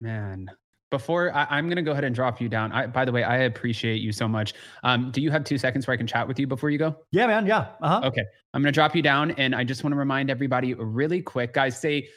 [0.01, 0.51] Man,
[0.91, 2.73] before I, I'm gonna go ahead and drop you down.
[2.73, 4.55] I, by the way, I appreciate you so much.
[4.83, 6.97] Um, do you have two seconds where I can chat with you before you go?
[7.11, 7.47] Yeah, man.
[7.47, 7.69] Yeah.
[7.81, 8.07] Uh huh.
[8.07, 8.25] Okay,
[8.55, 11.79] I'm gonna drop you down, and I just want to remind everybody really quick, guys.
[11.81, 12.09] Say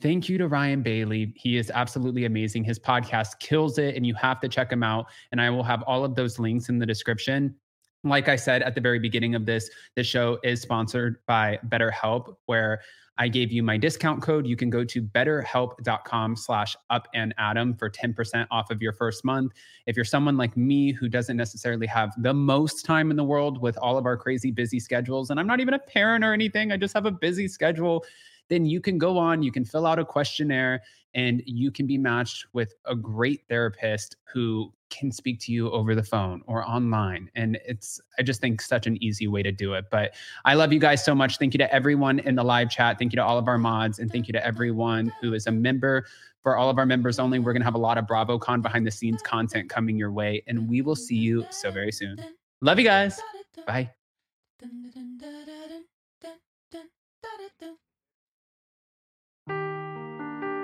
[0.00, 1.32] thank you to Ryan Bailey.
[1.36, 2.64] He is absolutely amazing.
[2.64, 5.06] His podcast kills it, and you have to check him out.
[5.32, 7.54] And I will have all of those links in the description.
[8.02, 12.36] Like I said at the very beginning of this, the show is sponsored by BetterHelp,
[12.46, 12.80] where
[13.20, 14.46] I gave you my discount code.
[14.46, 19.26] You can go to betterhelp.com slash up and Adam for 10% off of your first
[19.26, 19.52] month.
[19.84, 23.60] If you're someone like me who doesn't necessarily have the most time in the world
[23.60, 26.72] with all of our crazy busy schedules, and I'm not even a parent or anything,
[26.72, 28.06] I just have a busy schedule,
[28.50, 30.82] then you can go on, you can fill out a questionnaire,
[31.14, 35.94] and you can be matched with a great therapist who can speak to you over
[35.94, 37.30] the phone or online.
[37.34, 39.86] And it's, I just think, such an easy way to do it.
[39.90, 41.38] But I love you guys so much.
[41.38, 42.98] Thank you to everyone in the live chat.
[42.98, 43.98] Thank you to all of our mods.
[43.98, 46.06] And thank you to everyone who is a member.
[46.42, 48.86] For all of our members only, we're going to have a lot of BravoCon behind
[48.86, 50.42] the scenes content coming your way.
[50.46, 52.18] And we will see you so very soon.
[52.62, 53.20] Love you guys.
[53.66, 53.90] Bye.